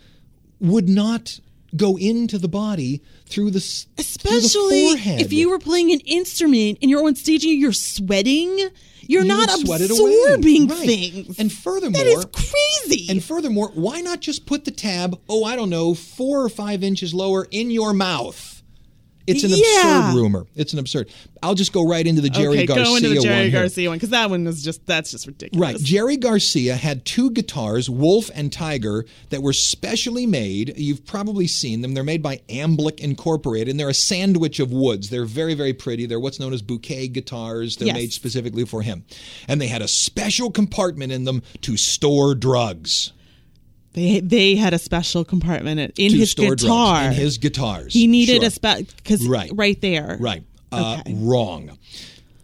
would 0.60 0.88
not 0.88 1.40
go 1.76 1.96
into 1.96 2.36
the 2.38 2.48
body 2.48 3.00
through 3.26 3.50
the 3.50 3.58
s- 3.58 3.86
through 3.96 4.40
the 4.40 4.46
Especially 4.46 4.84
if 5.22 5.32
you 5.32 5.50
were 5.50 5.58
playing 5.60 5.92
an 5.92 6.00
instrument 6.00 6.78
and 6.82 6.90
you're 6.90 7.04
on 7.06 7.14
stage 7.14 7.44
and 7.44 7.54
you're 7.58 7.72
sweating, 7.72 8.58
you're 9.02 9.22
You 9.22 9.28
not 9.28 9.48
would 9.56 9.66
sweat 9.66 9.80
it 9.80 9.90
away. 9.90 10.14
absorbing 10.34 10.66
Right. 10.68 10.86
things. 10.86 11.38
And 11.38 11.52
furthermore, 11.52 11.92
that 12.02 12.06
is 12.08 12.26
crazy. 12.32 13.06
And 13.08 13.22
furthermore, 13.22 13.70
why 13.74 14.00
not 14.00 14.20
just 14.20 14.46
put 14.46 14.64
the 14.64 14.70
tab, 14.72 15.18
oh, 15.28 15.44
I 15.44 15.54
don't 15.56 15.70
know, 15.70 15.94
four 15.94 16.42
or 16.44 16.48
five 16.48 16.82
inches 16.82 17.14
lower 17.14 17.46
in 17.52 17.70
your 17.70 17.92
mouth? 17.92 18.59
It's 19.26 19.44
an 19.44 19.50
Yeah. 19.50 20.08
absurd 20.08 20.16
rumor. 20.16 20.46
It's 20.56 20.72
an 20.72 20.78
absurd. 20.78 21.08
I'll 21.42 21.54
just 21.54 21.72
go 21.72 21.86
right 21.86 22.06
into 22.06 22.20
the 22.20 22.30
Jerry 22.30 22.58
okay, 22.58 22.66
Garcia 22.66 22.84
go 22.84 22.96
into 22.96 23.08
the 23.10 23.14
one 23.16 23.22
Jerry 23.24 23.50
here. 23.50 23.60
Garcia 23.60 23.88
one 23.88 23.96
because 23.96 24.10
that 24.10 24.28
one 24.30 24.46
is 24.46 24.62
just 24.62 24.84
that's 24.86 25.10
just 25.10 25.26
ridiculous. 25.26 25.60
Right. 25.74 25.82
Jerry 25.82 26.16
Garcia 26.16 26.76
had 26.76 27.04
two 27.04 27.30
guitars, 27.30 27.88
Wolf 27.88 28.30
and 28.34 28.52
Tiger, 28.52 29.04
that 29.28 29.42
were 29.42 29.52
specially 29.52 30.26
made. 30.26 30.74
You've 30.76 31.04
probably 31.06 31.46
seen 31.46 31.80
them. 31.82 31.94
They're 31.94 32.02
made 32.04 32.22
by 32.22 32.40
Alembic 32.50 33.00
Incorporated, 33.00 33.68
and 33.68 33.78
they're 33.78 33.88
a 33.88 33.94
sandwich 33.94 34.58
of 34.60 34.72
woods. 34.72 35.10
They're 35.10 35.24
very, 35.26 35.54
very 35.54 35.72
pretty. 35.72 36.06
They're 36.06 36.20
what's 36.20 36.40
known 36.40 36.52
as 36.52 36.62
bouquet 36.62 37.08
guitars. 37.08 37.76
They're 37.76 37.86
Yes. 37.88 37.94
made 37.96 38.12
specifically 38.12 38.64
for 38.64 38.82
him. 38.82 39.04
And 39.48 39.60
they 39.60 39.68
had 39.68 39.82
a 39.82 39.88
special 39.88 40.50
compartment 40.50 41.12
in 41.12 41.24
them 41.24 41.42
to 41.62 41.76
store 41.76 42.34
drugs. 42.34 43.12
They 43.92 44.20
they 44.20 44.54
had 44.56 44.72
a 44.72 44.78
special 44.78 45.24
compartment 45.24 45.80
in 45.98 46.12
to 46.12 46.16
his 46.18 46.34
guitar. 46.34 47.04
in 47.06 47.12
his 47.12 47.38
guitars. 47.38 47.92
he 47.92 48.06
needed 48.06 48.36
Sure. 48.42 48.46
a 48.46 48.50
spec 48.50 48.84
because 48.96 49.26
Right. 49.26 49.50
right. 49.54 49.80
there. 49.80 50.16
Right. 50.20 50.42
Uh, 50.72 50.98
Okay. 51.00 51.14
Wrong. 51.18 51.76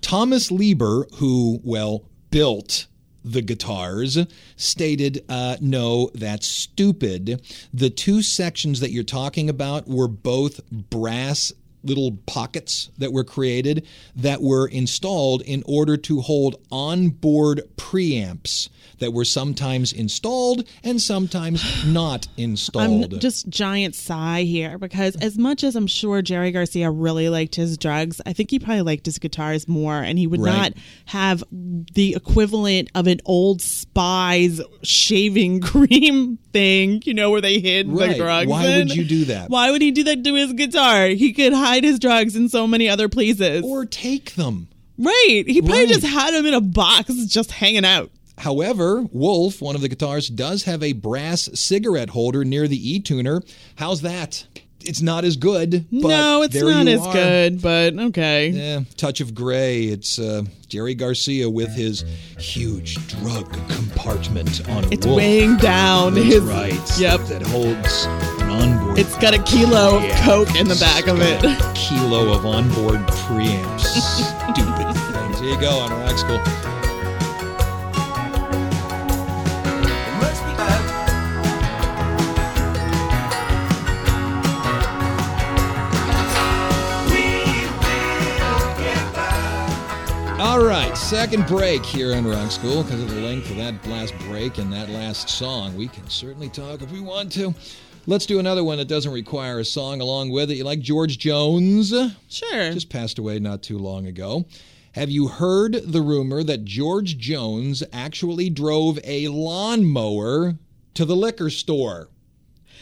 Thomas 0.01 0.51
Lieber, 0.51 1.07
who, 1.15 1.61
well, 1.65 2.03
built 2.31 2.87
the 3.25 3.43
guitars, 3.43 4.19
stated, 4.57 5.25
uh, 5.29 5.57
no, 5.61 6.11
that's 6.15 6.47
stupid. 6.47 7.41
The 7.75 7.91
two 7.91 8.23
sections 8.23 8.79
that 8.81 8.93
you're 8.93 9.03
talking 9.05 9.49
about 9.51 9.89
were 9.89 10.07
both 10.09 10.61
brass 10.71 11.53
little 11.87 12.18
pockets 12.27 12.90
that 12.99 13.12
were 13.12 13.25
created 13.25 13.87
that 14.14 14.42
were 14.42 14.66
installed 14.68 15.42
in 15.42 15.62
order 15.66 15.96
to 15.96 16.20
hold 16.20 16.57
onboard 16.70 17.62
preamps 17.77 18.68
that 18.99 19.12
were 19.12 19.25
sometimes 19.25 19.92
installed 19.92 20.66
and 20.83 21.01
sometimes 21.03 21.85
not 21.87 22.29
installed. 22.37 23.14
I'm 23.14 23.20
just 23.20 23.49
giant 23.49 23.94
sigh 23.94 24.42
here 24.42 24.79
because 24.79 25.16
as 25.16 25.37
much 25.38 25.62
as 25.64 25.77
I'm 25.77 25.87
sure 25.87 26.22
Jerry 26.22 26.51
Garcia 26.51 26.90
really 26.90 27.29
liked 27.29 27.55
his 27.57 27.77
drugs, 27.77 28.20
I 28.25 28.33
think 28.33 28.51
he 28.51 28.59
probably 28.59 28.83
liked 28.83 29.07
his 29.07 29.18
guitars 29.18 29.68
more, 29.68 29.96
and 30.01 30.18
he 30.18 30.27
would 30.27 30.40
Right. 30.40 30.53
not 30.57 30.72
have 31.07 31.44
the 31.51 32.14
equivalent 32.14 32.90
of 32.94 33.07
an 33.07 33.20
old 33.25 33.61
spy's 33.62 34.61
shaving 34.83 35.61
cream 35.62 36.38
thing, 36.57 37.03
you 37.05 37.12
know, 37.14 37.31
where 37.31 37.40
they 37.42 37.61
hid 37.61 37.88
Right. 37.90 38.11
the 38.12 38.14
drugs. 38.16 38.49
Why 38.51 38.66
in. 38.66 38.88
would 38.88 38.97
you 38.97 39.05
do 39.05 39.25
that? 39.27 39.51
Why 39.51 39.71
would 39.71 39.83
he 39.83 39.90
do 39.90 40.05
that 40.05 40.25
to 40.25 40.35
his 40.35 40.53
guitar? 40.55 41.09
He 41.09 41.33
could 41.33 41.53
hide 41.53 41.85
his 41.85 41.99
drugs 41.99 42.35
in 42.35 42.49
so 42.49 42.66
many 42.66 42.88
other 42.88 43.09
places. 43.09 43.62
or 43.64 43.85
take 43.85 44.35
them. 44.37 44.69
right. 44.99 45.45
He 45.47 45.61
probably 45.61 45.81
Right. 45.85 45.88
just 45.88 46.07
had 46.07 46.33
them 46.33 46.47
in 46.47 46.55
a 46.55 46.61
box 46.62 47.12
just 47.27 47.51
hanging 47.53 47.85
out. 47.85 48.11
However, 48.38 49.03
Wolf, 49.12 49.61
one 49.62 49.75
of 49.75 49.81
the 49.83 49.88
guitars, 49.88 50.29
does 50.29 50.62
have 50.64 50.83
a 50.83 50.92
brass 50.92 51.49
cigarette 51.55 52.11
holder 52.11 52.45
near 52.45 52.66
the 52.69 52.77
E 52.95 53.01
tuner. 53.01 53.42
How's 53.77 54.01
that? 54.03 54.45
It's 54.81 55.03
not 55.03 55.25
as 55.25 55.37
good. 55.37 55.85
But 55.91 56.09
no, 56.09 56.43
it's 56.43 56.55
not 56.55 56.87
as 56.87 57.01
are. 57.01 57.12
good, 57.12 57.61
but 57.62 57.95
okay. 57.99 58.49
Yeah, 58.51 58.81
touch 58.97 59.21
of 59.21 59.35
gray. 59.35 59.85
It's 59.85 60.19
uh, 60.19 60.43
Jerry 60.69 60.95
Garcia 60.95 61.51
with 61.51 61.75
his 61.75 62.05
huge 62.39 62.95
drug 63.09 63.53
compartment 63.69 64.69
on 64.69 64.85
a 64.85 64.89
It's 64.91 65.05
wolf. 65.07 65.17
weighing 65.17 65.57
down 65.57 66.15
That's 66.15 66.27
his. 66.27 66.43
right. 66.45 66.99
Yep. 67.01 67.21
That 67.23 67.43
holds 67.43 68.05
an 68.43 68.51
onboard. 68.51 68.99
It's 68.99 69.17
got 69.19 69.35
a 69.35 69.43
kilo 69.43 69.97
of 69.99 70.11
coke 70.21 70.55
in 70.55 70.69
the 70.69 70.77
back 70.77 71.09
of 71.09 71.21
it. 71.21 71.43
a 71.45 71.73
kilo 71.75 72.33
of 72.33 72.47
onboard 72.47 73.01
preamps. 73.09 73.81
Stupid 74.55 74.95
things. 75.12 75.41
Here 75.41 75.51
you 75.51 75.61
go 75.61 75.71
on 75.79 75.91
Rock 75.91 76.17
School. 76.19 76.76
Second 91.07 91.47
break 91.47 91.87
here 91.87 92.16
on 92.16 92.27
Rock 92.27 92.51
School. 92.51 92.83
Because 92.83 93.01
of 93.01 93.14
the 93.14 93.21
length 93.21 93.49
of 93.49 93.59
that 93.59 93.87
last 93.87 94.12
break 94.27 94.59
and 94.59 94.73
that 94.73 94.88
last 94.88 95.29
song, 95.29 95.77
we 95.77 95.87
can 95.87 96.11
certainly 96.11 96.49
talk 96.49 96.83
if 96.83 96.90
we 96.90 97.01
want 97.01 97.31
to. 97.35 97.55
Let's 98.09 98.27
do 98.27 98.40
another 98.40 98.64
one 98.64 98.79
that 98.79 98.88
doesn't 98.88 99.12
require 99.12 99.61
a 99.61 99.64
song 99.64 100.01
along 100.01 100.31
with 100.31 100.51
it. 100.51 100.57
You 100.57 100.64
like 100.64 100.81
George 100.81 101.19
Jones? 101.19 101.90
Sure. 102.29 102.73
Just 102.73 102.90
passed 102.90 103.21
away 103.21 103.38
not 103.38 103.62
too 103.62 103.79
long 103.79 104.09
ago. 104.09 104.47
Have 104.95 105.09
you 105.09 105.29
heard 105.29 105.75
the 105.75 106.03
rumor 106.03 106.42
that 106.42 106.64
George 106.64 107.19
Jones 107.19 107.85
actually 107.92 108.51
drove 108.51 108.99
a 109.05 109.29
lawnmower 109.29 110.57
to 110.95 111.05
the 111.05 111.14
liquor 111.14 111.51
store? 111.51 112.09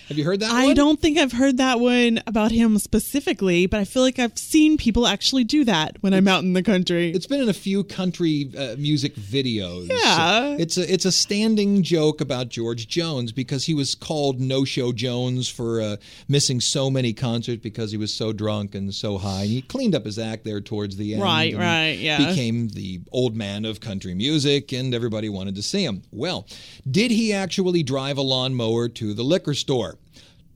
Have 0.09 0.19
you 0.19 0.25
heard 0.25 0.41
that 0.41 0.51
I 0.53 0.67
one? 0.67 0.77
don't 0.77 1.01
think 1.01 1.19
I've 1.19 1.33
heard 1.33 1.57
that 1.57 1.81
one 1.81 2.23
about 2.27 2.51
him 2.51 2.79
specifically, 2.79 3.67
but 3.67 3.81
I 3.81 3.85
feel 3.85 4.03
like 4.03 4.19
I've 4.19 4.37
seen 4.39 4.77
people 4.77 5.07
actually 5.07 5.45
do 5.45 5.65
that 5.65 5.97
when 6.03 6.13
I'm 6.13 6.29
out 6.29 6.43
in 6.43 6.53
the 6.53 6.63
country. 6.63 7.11
It's 7.11 7.27
been 7.27 7.41
in 7.41 7.49
a 7.49 7.55
few 7.55 7.85
country 7.85 8.51
uh, 8.57 8.77
music 8.77 9.15
videos. 9.17 9.89
Yeah. 9.89 10.57
It's 10.59 10.77
a 10.77 10.93
it's 10.93 11.05
a 11.05 11.13
standing 11.13 11.83
joke 11.83 12.21
about 12.21 12.51
George 12.51 12.87
Jones 12.87 13.33
because 13.33 13.65
he 13.65 13.73
was 13.75 13.95
called 13.95 14.41
No 14.41 14.65
Show 14.65 14.93
Jones 14.93 15.49
for 15.49 15.81
uh, 15.81 15.97
missing 16.29 16.61
so 16.61 16.91
many 16.91 17.13
concerts 17.13 17.63
because 17.63 17.91
he 17.91 17.97
was 17.97 18.13
so 18.13 18.33
drunk 18.33 18.75
and 18.75 18.95
so 18.95 19.17
high. 19.19 19.43
And 19.43 19.51
he 19.51 19.63
cleaned 19.63 19.95
up 19.95 20.05
his 20.05 20.19
act 20.19 20.45
there 20.45 20.61
towards 20.61 20.97
the 20.97 21.15
end. 21.15 21.23
Right, 21.23 21.53
and 21.53 21.63
right, 21.63 21.99
yeah. 21.99 22.19
Became 22.19 22.69
the 22.69 23.01
old 23.11 23.35
man 23.35 23.65
of 23.65 23.81
country 23.81 24.15
music, 24.15 24.73
and 24.73 24.95
everybody 24.95 25.29
wanted 25.29 25.55
to 25.55 25.63
see 25.63 25.85
him. 25.85 26.03
Well, 26.11 26.47
did 26.91 27.11
he 27.11 27.33
actually 27.33 27.83
drive 27.83 28.19
a 28.19 28.23
lawnmower 28.23 28.89
to 28.91 29.15
the 29.15 29.23
liquor 29.23 29.55
store? 29.55 29.94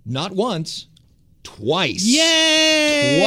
Not 0.09 0.33
once, 0.33 0.87
twice. 1.43 2.05
Yay! 2.05 3.21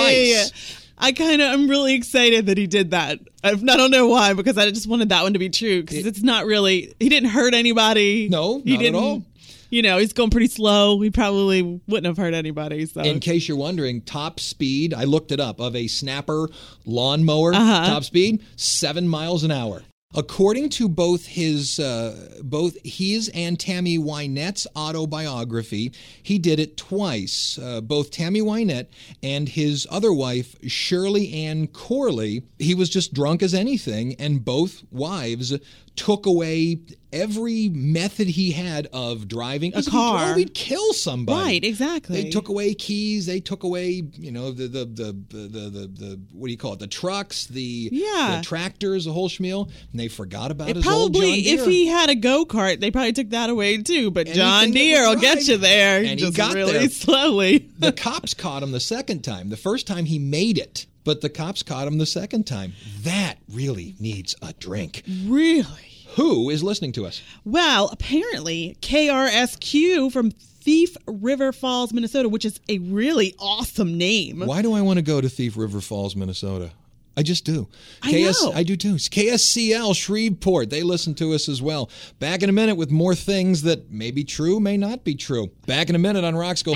Twice. 0.44 0.78
I 0.98 1.12
kind 1.13 1.41
of 1.41 1.52
I'm 1.52 1.67
really 1.70 1.94
excited 1.96 2.46
that 2.48 2.58
he 2.58 2.67
did 2.67 2.91
that. 2.91 3.20
I've, 3.44 3.65
don't 3.65 3.89
know 3.91 4.08
why 4.08 4.34
because 4.34 4.58
I 4.58 4.70
just 4.70 4.88
wanted 4.88 5.10
that 5.10 5.24
one 5.24 5.34
to 5.34 5.39
be 5.39 5.50
true 5.50 5.82
because 5.82 6.06
it's 6.06 6.22
not 6.22 6.46
really 6.46 6.94
he 7.00 7.10
didn't 7.10 7.30
hurt 7.30 7.54
anybody. 7.54 8.30
No, 8.30 8.62
he 8.63 8.72
not 8.72 8.76
at 8.76 8.80
didn't. 8.84 8.96
all. 8.96 9.24
You 9.72 9.82
know, 9.82 10.00
he's 10.00 10.12
going 10.12 10.30
pretty 10.32 10.48
slow. 10.50 11.00
He 11.00 11.10
probably 11.12 11.62
wouldn't 11.88 12.06
have 12.06 12.17
hurt 12.17 12.34
anybody. 12.34 12.86
So 12.86 13.02
In 13.02 13.22
case 13.22 13.48
you're 13.48 13.56
wondering, 13.58 14.02
top 14.02 14.38
speed, 14.41 14.94
I 14.94 15.06
looked 15.06 15.32
it 15.32 15.39
up, 15.39 15.62
of 15.62 15.78
a 15.78 15.88
snapper 15.88 16.50
lawnmower, 16.86 17.54
Uh-huh. 17.54 17.88
top 17.88 18.04
speed, 18.04 18.44
seven 18.58 19.08
miles 19.08 19.46
an 19.46 19.52
hour. 19.52 19.82
According 20.13 20.69
to 20.71 20.89
both 20.89 21.26
his, 21.26 21.80
uh, 21.80 22.41
both 22.43 22.78
his 22.84 23.30
and 23.34 23.58
Tammy 23.58 23.97
Wynette's 23.97 24.67
autobiography, 24.76 25.93
he 26.21 26.38
did 26.38 26.60
it 26.60 26.76
twice. 26.76 27.58
Uh, 27.58 27.80
both 27.80 28.12
Tammy 28.12 28.41
Wynette 28.41 28.88
and 29.24 29.47
his 29.47 29.88
other 29.89 30.12
wife, 30.12 30.56
Shirley 30.67 31.34
Ann 31.34 31.67
Corley, 31.67 32.43
he 32.60 32.76
was 32.76 32.89
just 32.89 33.13
drunk 33.13 33.41
as 33.41 33.54
anything, 33.54 34.15
and 34.15 34.43
both 34.43 34.84
wives 34.91 35.54
took 36.02 36.26
away 36.26 36.80
every 37.14 37.70
method 37.70 38.28
he 38.28 38.52
had 38.52 38.88
of 38.92 39.28
driving 39.28 39.72
a 39.76 39.84
car. 39.84 40.26
drove, 40.26 40.38
he'd 40.38 40.54
kill 40.56 40.94
somebody. 40.94 41.40
Right, 41.40 41.64
exactly. 41.64 42.24
They 42.24 42.30
took 42.32 42.50
away 42.50 42.74
keys. 42.74 43.28
They 43.28 43.40
took 43.40 43.62
away, 43.64 44.02
you 44.18 44.32
know, 44.32 44.52
the 44.52 44.68
the 44.68 44.86
the 44.86 45.06
the 45.30 45.38
the, 45.48 45.70
the, 45.70 45.88
the 45.88 46.20
what 46.34 46.48
do 46.48 46.52
you 46.52 46.58
call 46.58 46.74
it? 46.74 46.80
The 46.80 46.88
trucks, 46.88 47.46
the, 47.46 47.90
Yeah. 47.92 48.38
the 48.40 48.44
tractors, 48.44 49.06
the 49.06 49.14
whole 49.14 49.30
schmeal. 49.30 49.66
And 49.92 50.00
they 50.00 50.08
forgot 50.08 50.50
about 50.50 50.70
It 50.70 50.78
his 50.78 50.88
old 50.88 51.14
John 51.14 51.22
probably, 51.22 51.40
if 51.50 51.66
he 51.66 51.86
had 51.88 52.10
a 52.10 52.16
go 52.16 52.46
kart, 52.46 52.80
they 52.80 52.90
probably 52.90 53.14
took 53.14 53.30
that 53.30 53.50
away 53.52 53.78
too. 53.84 54.10
But 54.10 54.26
John 54.28 54.64
Anything 54.64 54.74
that 54.74 54.80
Deere 54.98 55.08
will 55.10 55.22
get 55.22 55.48
you 55.48 55.58
there, 55.58 56.04
And 56.04 56.20
he 56.20 56.32
got 56.32 56.56
really 56.56 56.72
there. 56.74 56.90
slowly. 56.90 57.70
the 57.78 57.92
cops 57.92 58.34
caught 58.34 58.64
him 58.64 58.72
the 58.72 58.80
second 58.80 59.24
time. 59.24 59.50
The 59.50 59.58
first 59.58 59.86
time 59.86 60.06
he 60.06 60.18
made 60.18 60.58
it, 60.58 60.88
but 61.04 61.22
the 61.22 61.30
cops 61.30 61.62
caught 61.62 61.88
him 61.88 61.98
the 62.00 62.06
second 62.06 62.48
time. 62.48 62.74
That 63.02 63.36
really 63.52 63.96
needs 64.00 64.36
a 64.42 64.54
drink. 64.54 65.04
Really? 65.26 65.66
Who 66.15 66.50
is 66.50 66.63
listening 66.63 66.91
to 66.93 67.06
us? 67.06 67.21
Well, 67.45 67.89
apparently 67.91 68.78
KRSQ 68.82 70.12
from 70.12 70.32
Thief 70.32 70.95
River 71.08 71.52
Falls, 71.52 71.93
Minnesota, 71.93 72.30
which 72.30 72.45
is 72.45 72.60
a 72.69 72.80
really 72.80 73.34
awesome 73.39 73.97
name. 73.97 74.41
Why 74.41 74.62
do 74.62 74.74
I 74.74 74.82
want 74.82 74.97
to 74.97 75.04
go 75.04 75.21
to 75.21 75.30
Thief 75.30 75.58
River 75.58 75.82
Falls, 75.82 76.15
Minnesota? 76.15 76.71
I 77.17 77.24
just 77.24 77.43
do. 77.43 77.67
I 78.02 78.12
know. 78.12 78.54
I 78.54 78.63
do 78.63 78.78
too. 78.78 78.95
KSCL 78.95 79.95
Shreveport. 79.95 80.69
They 80.69 80.82
listen 80.82 81.13
to 81.15 81.34
us 81.34 81.50
as 81.50 81.62
well. 81.62 81.89
Back 82.19 82.41
in 82.41 82.50
a 82.50 82.54
minute 82.54 82.76
with 82.76 82.89
more 82.89 83.15
things 83.15 83.63
that 83.63 83.91
may 83.91 84.12
be 84.12 84.24
true, 84.24 84.60
may 84.60 84.78
not 84.78 85.04
be 85.04 85.15
true. 85.15 85.47
Back 85.65 85.89
in 85.89 85.95
a 85.95 86.00
minute 86.00 86.24
on 86.24 86.36
Rock 86.36 86.58
School. 86.58 86.76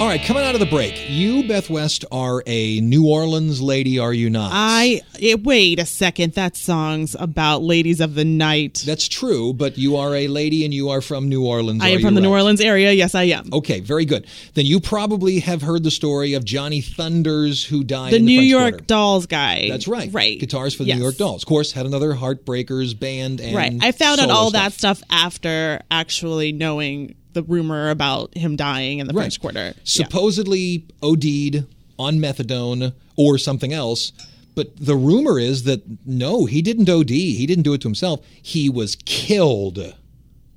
All 0.00 0.08
right, 0.08 0.20
coming 0.20 0.42
out 0.42 0.54
of 0.54 0.60
the 0.60 0.66
break, 0.66 1.00
you, 1.08 1.46
Beth 1.46 1.70
West, 1.70 2.04
are 2.10 2.42
a 2.46 2.80
New 2.80 3.08
Orleans 3.08 3.62
lady, 3.62 3.98
are 4.00 4.12
you 4.12 4.28
not? 4.28 4.50
I 4.52 5.02
eh, 5.22 5.36
wait 5.40 5.78
a 5.78 5.86
second. 5.86 6.32
That 6.34 6.56
song's 6.56 7.14
about 7.18 7.62
ladies 7.62 8.00
of 8.00 8.16
the 8.16 8.24
night. 8.24 8.82
That's 8.84 9.06
true, 9.06 9.52
but 9.54 9.78
you 9.78 9.96
are 9.96 10.12
a 10.14 10.26
lady 10.26 10.64
and 10.64 10.74
you 10.74 10.90
are 10.90 11.00
from 11.00 11.28
New 11.28 11.46
Orleans. 11.46 11.80
I 11.82 11.90
am 11.90 12.00
from 12.00 12.16
the 12.16 12.20
New? 12.20 12.30
Orleans 12.30 12.60
area. 12.60 12.90
Yes, 12.92 13.14
I 13.14 13.22
am. 13.24 13.48
Okay, 13.52 13.78
very 13.80 14.04
good. 14.04 14.26
Then 14.54 14.66
you 14.66 14.80
probably 14.80 15.38
have 15.38 15.62
heard 15.62 15.84
the 15.84 15.92
story 15.92 16.34
of 16.34 16.44
Johnny 16.44 16.80
Thunders 16.80 17.64
who 17.64 17.84
died 17.84 18.12
the 18.12 18.16
in 18.16 18.24
the 18.24 18.32
New 18.36 18.38
French 18.40 18.50
York 18.50 18.70
Quarter. 18.72 18.84
Dolls 18.86 19.26
guy. 19.26 19.68
That's 19.70 19.86
right. 19.86 20.12
Right. 20.12 20.38
Guitars 20.40 20.74
for 20.74 20.82
the 20.82 20.88
Yes. 20.88 20.96
New 20.98 21.04
York 21.04 21.16
Dolls. 21.18 21.44
Of 21.44 21.48
course, 21.48 21.70
had 21.70 21.86
another 21.86 22.12
Heartbreakers 22.14 22.98
band 22.98 23.40
and 23.40 23.54
Right. 23.54 23.72
I 23.80 23.92
found 23.92 24.20
out 24.20 24.28
all 24.28 24.50
stuff. 24.50 24.62
that 24.64 24.72
stuff 24.76 25.02
after 25.08 25.80
actually 25.88 26.50
knowing 26.52 27.14
the 27.34 27.42
rumor 27.42 27.90
about 27.90 28.36
him 28.36 28.56
dying 28.56 28.98
in 28.98 29.06
the 29.06 29.12
French 29.12 29.40
Quarter. 29.40 29.58
Yeah. 29.58 29.72
Supposedly 29.84 30.86
OD'd 31.02 31.66
on 31.98 32.18
methadone 32.18 32.92
or 33.16 33.38
something 33.38 33.72
else. 33.72 34.12
But 34.54 34.76
the 34.76 34.94
rumor 34.96 35.38
is 35.38 35.64
that 35.64 35.82
no, 36.06 36.46
he 36.46 36.62
didn't 36.62 36.88
OD. 36.88 37.10
He 37.10 37.44
didn't 37.46 37.64
do 37.64 37.74
it 37.74 37.80
to 37.82 37.88
himself. 37.88 38.24
He 38.40 38.68
was 38.68 38.96
killed. 39.04 39.94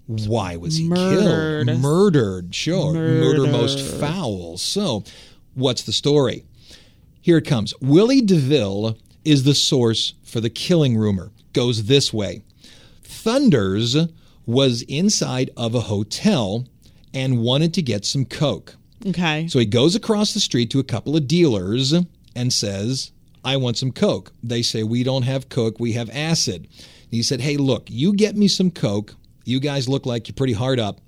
Why 0.05 0.55
was 0.55 0.77
he 0.77 0.87
Murdered. 0.87 1.67
killed? 1.67 1.79
Murdered, 1.81 2.55
sure. 2.55 2.93
Murder 2.93 3.39
Murder. 3.39 3.51
most 3.51 3.79
foul. 3.99 4.57
So, 4.57 5.03
what's 5.55 5.81
the 5.81 5.91
story? 5.91 6.45
Here 7.21 7.37
it 7.37 7.45
comes. 7.45 7.73
Willie 7.81 8.21
DeVille 8.21 8.97
is 9.25 9.43
the 9.43 9.55
source 9.55 10.13
for 10.23 10.39
the 10.39 10.49
killing 10.49 10.95
rumor. 10.95 11.31
Goes 11.53 11.85
this 11.85 12.13
way. 12.13 12.43
Thunders 13.03 13.97
was 14.47 14.81
inside 14.83 15.51
of 15.55 15.75
a 15.75 15.81
hotel 15.81 16.65
and 17.13 17.41
wanted 17.41 17.73
to 17.75 17.81
get 17.83 18.05
some 18.05 18.25
Coke. 18.25 18.75
Okay. 19.05 19.47
So 19.47 19.59
he 19.59 19.65
goes 19.65 19.93
across 19.93 20.33
the 20.33 20.39
street 20.39 20.71
to 20.71 20.79
a 20.79 20.83
couple 20.83 21.15
of 21.15 21.27
dealers 21.27 21.93
and 22.35 22.51
says, 22.51 23.11
I 23.45 23.57
want 23.57 23.77
some 23.77 23.91
Coke. 23.91 24.31
They 24.41 24.63
say, 24.63 24.81
We 24.81 25.03
don't 25.03 25.23
have 25.23 25.49
Coke, 25.49 25.79
we 25.79 25.93
have 25.93 26.09
acid. 26.09 26.67
And 26.77 27.11
he 27.11 27.21
said, 27.21 27.41
Hey, 27.41 27.57
look, 27.57 27.89
you 27.89 28.13
get 28.13 28.35
me 28.35 28.47
some 28.47 28.71
Coke. 28.71 29.15
You 29.45 29.59
guys 29.59 29.87
look 29.87 30.05
like 30.05 30.27
you're 30.27 30.35
pretty 30.35 30.53
hard 30.53 30.79
up. 30.79 30.99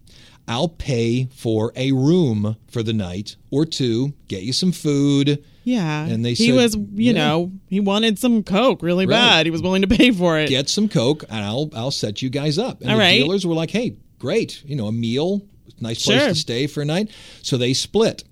I'll 0.48 0.70
pay 0.70 1.26
for 1.36 1.72
a 1.76 1.92
room 1.92 2.58
for 2.68 2.82
the 2.82 2.94
night 2.94 3.36
or 3.52 3.66
two, 3.66 4.14
get 4.28 4.44
you 4.44 4.54
some 4.54 4.72
food. 4.72 5.44
Yeah. 5.70 6.06
And 6.06 6.24
they 6.26 6.34
he 6.34 6.48
said- 6.48 6.56
was, 6.56 6.76
you 6.76 6.86
yeah. 6.96 7.12
know, 7.14 7.52
he 7.68 7.80
wanted 7.80 8.18
some 8.20 8.44
Coke 8.44 8.82
really 8.82 9.06
Right. 9.06 9.16
bad. 9.16 9.46
He 9.46 9.52
was 9.52 9.62
willing 9.62 9.82
to 9.84 9.88
pay 9.88 10.12
for 10.12 10.38
it. 10.40 10.50
Get 10.50 10.70
some 10.70 10.90
Coke, 10.90 11.24
and 11.30 11.44
I'll 11.44 11.70
I'll 11.74 11.92
set 11.92 12.22
you 12.22 12.30
guys 12.30 12.58
up. 12.58 12.82
And 12.82 12.90
All 12.92 12.98
the 12.98 13.02
right. 13.04 13.18
dealers 13.20 13.46
were 13.46 13.54
like, 13.56 13.72
"Hey, 13.72 13.96
great, 14.20 14.62
you 14.66 14.76
know, 14.76 14.88
a 14.88 14.92
meal, 14.92 15.42
nice 15.80 16.04
place 16.06 16.20
Sure. 16.20 16.30
to 16.30 16.36
stay 16.36 16.68
for 16.68 16.82
a 16.82 16.86
night." 16.86 17.10
So 17.42 17.58
they 17.58 17.74
split. 17.74 18.24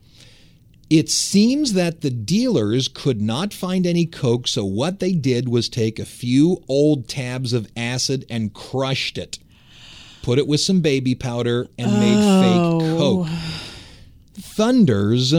It 0.90 1.10
seems 1.10 1.74
that 1.74 2.00
the 2.00 2.10
dealers 2.10 2.88
could 2.88 3.22
not 3.22 3.54
find 3.54 3.86
any 3.86 4.06
Coke, 4.06 4.48
so 4.48 4.64
what 4.64 5.00
they 5.02 5.12
did 5.12 5.50
was 5.50 5.68
take 5.68 6.00
a 6.00 6.06
few 6.06 6.64
old 6.70 7.10
tabs 7.10 7.52
of 7.52 7.68
acid 7.76 8.26
and 8.30 8.54
crushed 8.54 9.18
it, 9.18 9.38
put 10.22 10.40
it 10.40 10.48
with 10.48 10.62
some 10.62 10.80
baby 10.80 11.14
powder, 11.14 11.68
and 11.78 11.92
made 12.00 12.16
Oh. 12.18 12.80
fake 12.80 12.98
Coke. 12.98 13.28
Thunders 14.34 15.34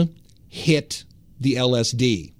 hit 0.47 1.03
the 1.39 1.55
LSD, 1.55 2.33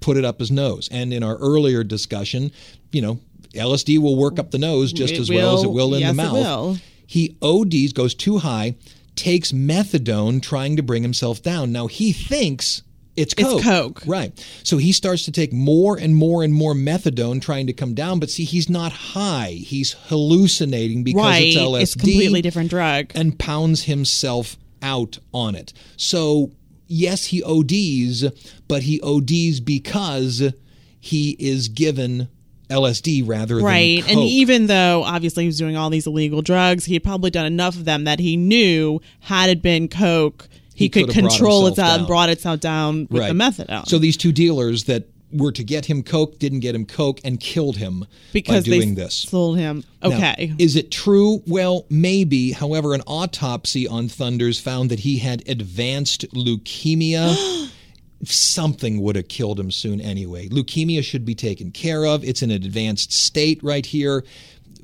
put 0.00 0.16
it 0.16 0.24
up 0.24 0.38
his 0.40 0.50
nose. 0.50 0.88
And 0.90 1.12
in 1.12 1.22
our 1.22 1.36
earlier 1.36 1.84
discussion, 1.84 2.50
you 2.90 3.02
know, 3.02 3.20
LSD 3.54 3.98
will 3.98 4.16
work 4.16 4.38
up 4.38 4.50
the 4.50 4.58
nose 4.58 4.92
just 4.92 5.14
It 5.14 5.20
as 5.20 5.30
well 5.30 5.54
as 5.58 5.62
it 5.64 5.66
will. 5.68 5.74
will 5.90 5.94
in 5.94 6.00
Yes, 6.00 6.16
the 6.16 6.22
it 6.22 6.26
mouth. 6.26 6.32
will. 6.34 6.76
He 7.06 7.36
ODs, 7.42 7.92
goes 7.92 8.14
too 8.14 8.38
high, 8.38 8.76
takes 9.16 9.52
methadone 9.52 10.40
trying 10.40 10.76
to 10.76 10.82
bring 10.82 11.02
himself 11.02 11.42
down. 11.42 11.70
Now 11.72 11.86
he 11.86 12.12
thinks 12.12 12.82
it's 13.14 13.34
It's 13.34 13.42
coke. 13.44 13.62
Coke. 13.62 14.02
Right. 14.06 14.32
So 14.64 14.78
he 14.78 14.90
starts 14.92 15.26
to 15.26 15.32
take 15.32 15.52
more 15.52 15.98
and 15.98 16.16
more 16.16 16.42
and 16.42 16.54
more 16.54 16.72
methadone 16.72 17.42
trying 17.42 17.66
to 17.66 17.74
come 17.74 17.92
down, 17.92 18.18
but 18.20 18.30
see 18.30 18.44
he's 18.44 18.70
not 18.70 18.90
high. 18.92 19.50
He's 19.50 19.92
hallucinating 20.06 21.04
because 21.04 21.20
right. 21.22 21.42
it's 21.48 21.56
LSD 21.58 21.82
It's 21.82 21.94
completely 21.94 22.40
different 22.40 22.70
drug. 22.70 23.12
and 23.14 23.38
pounds 23.38 23.82
himself 23.84 24.56
out 24.80 25.18
on 25.34 25.54
it. 25.54 25.74
So, 25.98 26.52
yes, 26.86 27.26
he 27.26 27.42
ODs, 27.42 28.24
but 28.68 28.82
he 28.82 29.00
ODs 29.02 29.60
because 29.60 30.52
he 31.00 31.36
is 31.38 31.68
given 31.68 32.28
LSD 32.70 33.26
rather 33.26 33.56
than. 33.56 33.64
Right. 33.64 34.08
And 34.08 34.20
even 34.20 34.66
though 34.66 35.02
obviously 35.04 35.44
he 35.44 35.48
was 35.48 35.58
doing 35.58 35.76
all 35.76 35.90
these 35.90 36.06
illegal 36.06 36.42
drugs, 36.42 36.84
he 36.84 36.94
had 36.94 37.02
probably 37.04 37.30
done 37.30 37.46
enough 37.46 37.76
of 37.76 37.84
them 37.84 38.04
that 38.04 38.18
he 38.18 38.36
knew 38.36 39.00
had 39.20 39.50
it 39.50 39.62
been 39.62 39.88
Coke, 39.88 40.48
he, 40.74 40.84
He 40.84 40.88
could 40.88 41.06
could 41.06 41.14
have 41.14 41.22
brought 41.24 41.30
control 41.32 41.66
it 41.66 41.70
itself, 41.70 41.98
down. 41.98 42.06
brought 42.06 42.28
itself 42.30 42.60
down 42.60 43.06
with 43.10 43.20
right. 43.20 43.28
the 43.28 43.34
methadone. 43.34 43.86
So 43.86 43.98
these 43.98 44.16
two 44.16 44.32
dealers 44.32 44.84
that 44.84 45.06
were 45.32 45.52
to 45.52 45.64
get 45.64 45.86
him 45.86 46.02
coke 46.02 46.38
didn't 46.38 46.60
get 46.60 46.74
him 46.74 46.84
coke 46.86 47.20
and 47.24 47.40
killed 47.40 47.76
him 47.76 48.04
because 48.32 48.64
by 48.64 48.70
doing 48.70 48.94
they 48.94 49.04
this. 49.04 49.14
sold 49.14 49.58
him. 49.58 49.84
Now, 50.02 50.08
Okay. 50.12 50.54
is 50.58 50.76
it 50.76 50.90
true? 50.90 51.42
Well, 51.46 51.86
maybe. 51.90 52.52
However, 52.52 52.94
an 52.94 53.02
autopsy 53.06 53.86
on 53.86 54.08
Thunders 54.08 54.58
found 54.60 54.90
that 54.90 55.00
he 55.00 55.18
had 55.18 55.42
advanced 55.48 56.24
leukemia. 56.34 57.68
Something 58.24 59.00
would 59.00 59.16
have 59.16 59.26
killed 59.26 59.58
him 59.58 59.72
soon 59.72 60.00
anyway. 60.00 60.48
Leukemia 60.48 61.02
should 61.02 61.24
be 61.24 61.34
taken 61.34 61.72
care 61.72 62.06
of. 62.06 62.22
It's 62.22 62.40
in 62.40 62.52
an 62.52 62.62
advanced 62.62 63.12
state 63.12 63.60
right 63.64 63.84
here. 63.84 64.24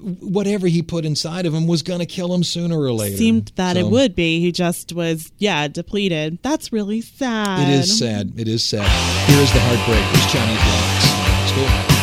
Whatever 0.01 0.69
he 0.69 0.83
put 0.83 1.05
inside 1.05 1.45
of 1.45 1.53
him 1.53 1.67
was 1.67 1.83
going 1.83 1.99
to 1.99 2.07
kill 2.07 2.33
him 2.33 2.45
sooner 2.45 2.79
or 2.79 2.93
later. 2.93 3.17
Seemed 3.17 3.51
that 3.57 3.77
it 3.77 3.87
would 3.87 4.15
be. 4.15 4.41
He 4.41 4.53
just 4.53 4.93
was, 4.93 5.33
yeah, 5.39 5.67
depleted. 5.67 6.39
That's 6.43 6.73
really 6.73 7.01
sad. 7.01 7.69
It 7.69 7.81
is 7.81 7.99
sad. 7.99 8.33
It 8.37 8.47
is 8.47 8.65
sad. 8.65 8.87
Here 9.29 9.41
is 9.41 9.53
the 9.53 9.61
heartbreak. 9.61 10.05
Here's 10.13 10.33
Chinese 10.33 10.59
Rocks. 10.69 11.83
It's 11.83 11.93
cool. 11.93 11.98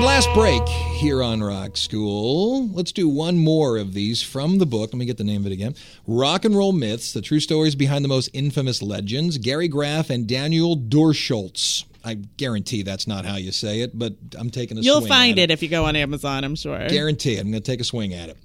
Right, 0.00 0.04
last 0.04 0.28
break 0.34 0.68
here 0.68 1.22
on 1.22 1.42
Rock 1.42 1.76
School. 1.76 2.68
Let's 2.68 2.92
do 2.92 3.08
one 3.08 3.38
more 3.38 3.78
of 3.78 3.94
these 3.94 4.20
from 4.20 4.58
the 4.58 4.66
book. 4.66 4.92
Let 4.92 4.98
me 4.98 5.06
get 5.06 5.16
the 5.16 5.24
name 5.24 5.40
of 5.40 5.46
it 5.46 5.52
again. 5.52 5.74
Rock 6.06 6.44
and 6.44 6.54
Roll 6.54 6.72
Myths, 6.72 7.14
the 7.14 7.22
true 7.22 7.40
stories 7.40 7.74
behind 7.74 8.04
the 8.04 8.08
most 8.08 8.28
infamous 8.34 8.82
legends. 8.82 9.38
Gary 9.38 9.68
Graff 9.68 10.10
and 10.10 10.26
Daniel 10.26 10.76
Dorschultz. 10.76 11.84
I 12.04 12.14
guarantee 12.14 12.82
that's 12.82 13.06
not 13.06 13.24
how 13.24 13.36
you 13.36 13.52
say 13.52 13.80
it, 13.80 13.98
but 13.98 14.12
I'm 14.38 14.50
taking 14.50 14.76
a 14.76 14.82
You'll 14.82 15.00
swing 15.00 15.08
find 15.08 15.38
at 15.38 15.44
it 15.44 15.50
if 15.50 15.62
you 15.62 15.68
go 15.68 15.86
on 15.86 15.96
Amazon, 15.96 16.44
I'm 16.44 16.56
sure. 16.56 16.86
Guarantee 16.88 17.36
it. 17.36 17.40
I'm 17.40 17.50
going 17.50 17.62
to 17.62 17.70
take 17.70 17.80
a 17.80 17.84
swing 17.84 18.12
at 18.12 18.28
it. 18.28 18.36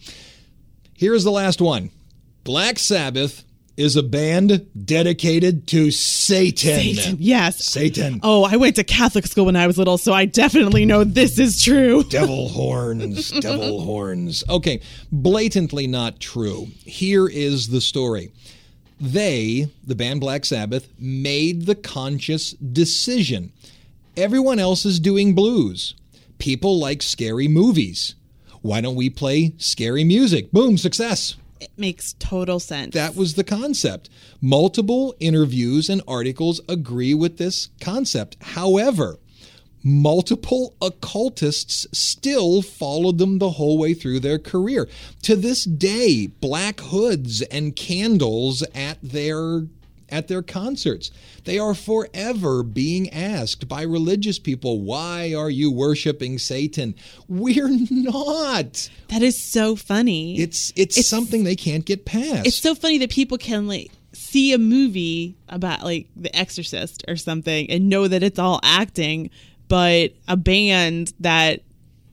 Here's 0.96 1.26
the 1.26 1.32
last 1.32 1.60
one 1.60 1.92
Black 2.46 2.80
Sabbath 2.80 3.44
is 3.82 3.96
a 3.96 4.04
band 4.04 4.68
dedicated 4.86 5.68
to 5.68 5.90
Satan. 5.90 6.96
Satan, 6.96 7.18
yes. 7.20 7.66
Satan. 7.66 8.20
Oh, 8.22 8.44
I 8.44 8.56
went 8.56 8.76
to 8.76 8.84
Catholic 8.84 9.26
school 9.26 9.46
when 9.46 9.56
I 9.56 9.66
was 9.66 9.78
little, 9.78 9.98
so 9.98 10.14
I 10.14 10.26
definitely 10.26 10.86
know 10.86 11.04
this 11.04 11.40
is 11.40 11.64
true. 11.64 12.04
devil 12.10 12.48
horns, 12.48 13.32
devil 13.32 13.82
horns. 13.82 14.44
Okay, 14.48 14.82
blatantly 15.12 15.88
not 15.88 16.20
true. 16.20 16.68
Here 16.86 17.28
is 17.28 17.70
the 17.70 17.82
story. 17.82 18.32
They, 19.00 19.68
the 19.86 19.96
band 19.96 20.22
Black 20.22 20.46
Sabbath, 20.46 20.88
made 21.00 21.66
the 21.66 21.76
conscious 21.76 22.52
decision. 22.52 23.52
Everyone 24.16 24.60
else 24.60 24.86
is 24.86 25.00
doing 25.00 25.34
blues. 25.34 25.96
People 26.38 26.80
like 26.80 27.02
scary 27.02 27.48
movies. 27.48 28.14
Why 28.62 28.80
don't 28.80 28.96
we 28.96 29.10
play 29.10 29.54
scary 29.58 30.04
music? 30.04 30.52
Boom, 30.52 30.78
success. 30.78 31.36
It 31.62 31.72
makes 31.78 32.14
total 32.14 32.60
sense. 32.60 32.96
That 32.96 33.16
was 33.16 33.36
the 33.36 33.44
concept. 33.44 34.10
Multiple 34.42 35.14
interviews 35.20 35.90
and 35.90 36.02
articles 36.08 36.60
agree 36.68 37.14
with 37.14 37.38
this 37.38 37.70
concept. 37.80 38.36
However, 38.42 39.20
multiple 39.84 40.76
occultists 40.82 41.86
still 41.92 42.64
followed 42.64 43.20
them 43.20 43.38
the 43.38 43.52
whole 43.52 43.78
way 43.78 43.94
through 43.94 44.22
their 44.22 44.40
career. 44.40 44.90
To 45.22 45.36
this 45.36 45.64
day, 45.64 46.26
black 46.26 46.80
hoods 46.80 47.44
and 47.44 47.76
candles 47.76 48.64
at 48.74 48.98
their 49.04 49.68
at 50.12 50.28
their 50.28 50.42
concerts. 50.42 51.10
They 51.46 51.58
are 51.58 51.74
forever 51.74 52.64
being 52.64 53.10
asked 53.10 53.68
by 53.68 53.82
religious 53.84 54.38
people, 54.40 54.82
"Why 54.82 55.34
are 55.34 55.50
you 55.50 55.72
worshiping 55.72 56.38
Satan?" 56.38 56.96
We're 57.28 57.70
not. 57.90 58.90
that 59.08 59.22
is 59.22 59.40
so 59.40 59.76
funny. 59.76 60.40
It's 60.40 60.72
it's, 60.76 61.08
something 61.08 61.44
they 61.44 61.56
can't 61.56 61.86
get 61.86 62.06
past. 62.06 62.46
it's 62.48 62.58
so 62.58 62.76
funny 62.76 62.98
that 63.00 63.10
people 63.10 63.38
can 63.38 63.68
like 63.68 63.92
see 64.14 64.54
a 64.54 64.58
movie 64.58 65.36
about 65.50 65.84
like 65.84 66.08
The 66.16 66.36
Exorcist 66.36 67.04
or 67.08 67.16
something 67.16 67.70
and 67.70 67.90
know 67.90 68.08
that 68.08 68.24
it's 68.24 68.40
all 68.40 68.60
acting, 68.64 69.30
but 69.68 70.14
a 70.28 70.38
band 70.38 71.14
that 71.20 71.62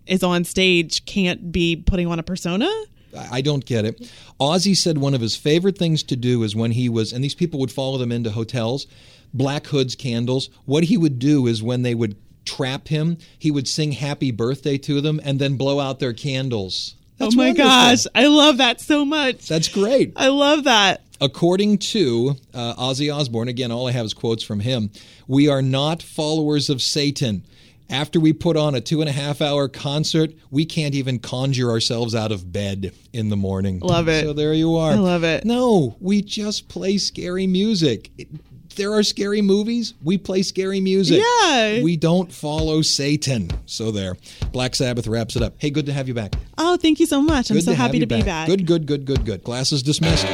is 0.07 0.23
on 0.23 0.45
stage 0.45 1.05
can't 1.05 1.53
be 1.53 1.77
putting 1.77 2.07
on 2.07 2.19
a 2.19 2.23
persona. 2.23 2.71
I 3.17 3.41
don't 3.41 3.65
get 3.65 3.85
it. 3.85 4.11
Ozzy 4.41 4.77
said 4.77 4.99
one 4.99 5.15
of 5.15 5.21
his 5.21 5.37
favorite 5.37 5.79
things 5.79 6.03
to 6.05 6.17
do 6.17 6.43
is 6.43 6.55
when 6.55 6.73
he 6.73 6.89
was, 6.89 7.13
and 7.13 7.25
these 7.25 7.35
people 7.35 7.61
would 7.61 7.73
follow 7.73 7.99
them 7.99 8.13
into 8.13 8.31
hotels, 8.31 8.87
black 9.33 9.67
hoods, 9.69 9.95
candles. 9.95 10.51
What 10.65 10.85
he 10.85 10.97
would 10.97 11.19
do 11.19 11.47
is 11.47 11.63
when 11.63 11.83
they 11.83 11.95
would 11.95 12.17
trap 12.45 12.89
him, 12.89 13.19
he 13.39 13.51
would 13.51 13.69
sing 13.69 13.93
happy 13.93 14.31
birthday 14.31 14.79
to 14.79 15.01
them 15.01 15.21
and 15.23 15.39
then 15.39 15.57
blow 15.57 15.81
out 15.81 15.99
their 16.01 16.15
candles. 16.15 16.95
That's 17.19 17.35
oh 17.35 17.37
my 17.37 17.47
wonderful. 17.47 17.69
gosh, 17.69 18.07
I 18.15 18.27
love 18.27 18.59
that 18.59 18.81
so 18.81 19.05
much. 19.05 19.49
That's 19.49 19.69
great. 19.69 20.13
I 20.17 20.29
love 20.29 20.65
that. 20.65 21.03
According 21.21 21.79
to 21.79 22.37
uh, 22.55 22.75
Ozzy 22.77 23.15
Osbourne, 23.15 23.49
again, 23.49 23.73
all 23.73 23.89
I 23.89 23.93
have 23.93 24.07
is 24.07 24.15
quotes 24.15 24.45
from 24.45 24.61
him, 24.61 24.91
we 25.27 25.49
are 25.49 25.63
not 25.63 26.03
followers 26.03 26.71
of 26.71 26.81
Satan. 26.81 27.43
After 27.91 28.21
we 28.21 28.33
put 28.35 28.57
on 28.57 28.75
a 28.75 28.81
two 28.83 29.01
and 29.01 29.09
a 29.09 29.13
half 29.13 29.41
hour 29.41 29.67
concert, 29.69 30.33
we 30.51 30.67
can't 30.67 30.95
even 30.95 31.19
conjure 31.19 31.71
ourselves 31.71 32.15
out 32.15 32.33
of 32.33 32.53
bed 32.53 32.93
in 33.15 33.31
the 33.31 33.37
morning. 33.37 33.81
Love 33.81 34.09
it. 34.09 34.25
So 34.25 34.33
there 34.35 34.53
you 34.53 34.77
are. 34.77 34.93
I 34.93 34.97
love 34.97 35.25
it. 35.25 35.45
No, 35.47 35.97
we 36.01 36.21
just 36.21 36.69
play 36.69 36.99
scary 36.99 37.47
music. 37.47 38.11
It- 38.19 38.29
there 38.77 38.93
are 38.93 39.03
scary 39.03 39.43
movies. 39.43 39.95
We 40.05 40.19
play 40.19 40.43
scary 40.43 40.79
music. 40.81 41.21
Yeah. 41.43 41.83
We 41.83 41.97
don't 41.97 42.31
follow 42.33 42.81
Satan. 42.83 43.51
So 43.67 43.91
there. 43.91 44.17
Black 44.53 44.77
Sabbath 44.77 45.09
wraps 45.09 45.35
it 45.35 45.43
up. 45.43 45.55
Hey, 45.59 45.71
good 45.71 45.87
to 45.87 45.93
have 45.93 46.07
you 46.07 46.15
back. 46.15 46.37
Oh, 46.59 46.77
thank 46.77 47.01
you 47.01 47.07
so 47.07 47.21
much. 47.21 47.51
I'm 47.51 47.61
so 47.61 47.73
happy 47.75 47.99
to 47.99 48.07
be 48.07 48.23
back. 48.23 48.47
Good, 48.47 48.67
good, 48.67 48.87
good, 48.87 49.05
good, 49.05 49.25
good. 49.25 49.43
Class 49.43 49.73
is 49.73 49.83
dismissed. 49.83 50.27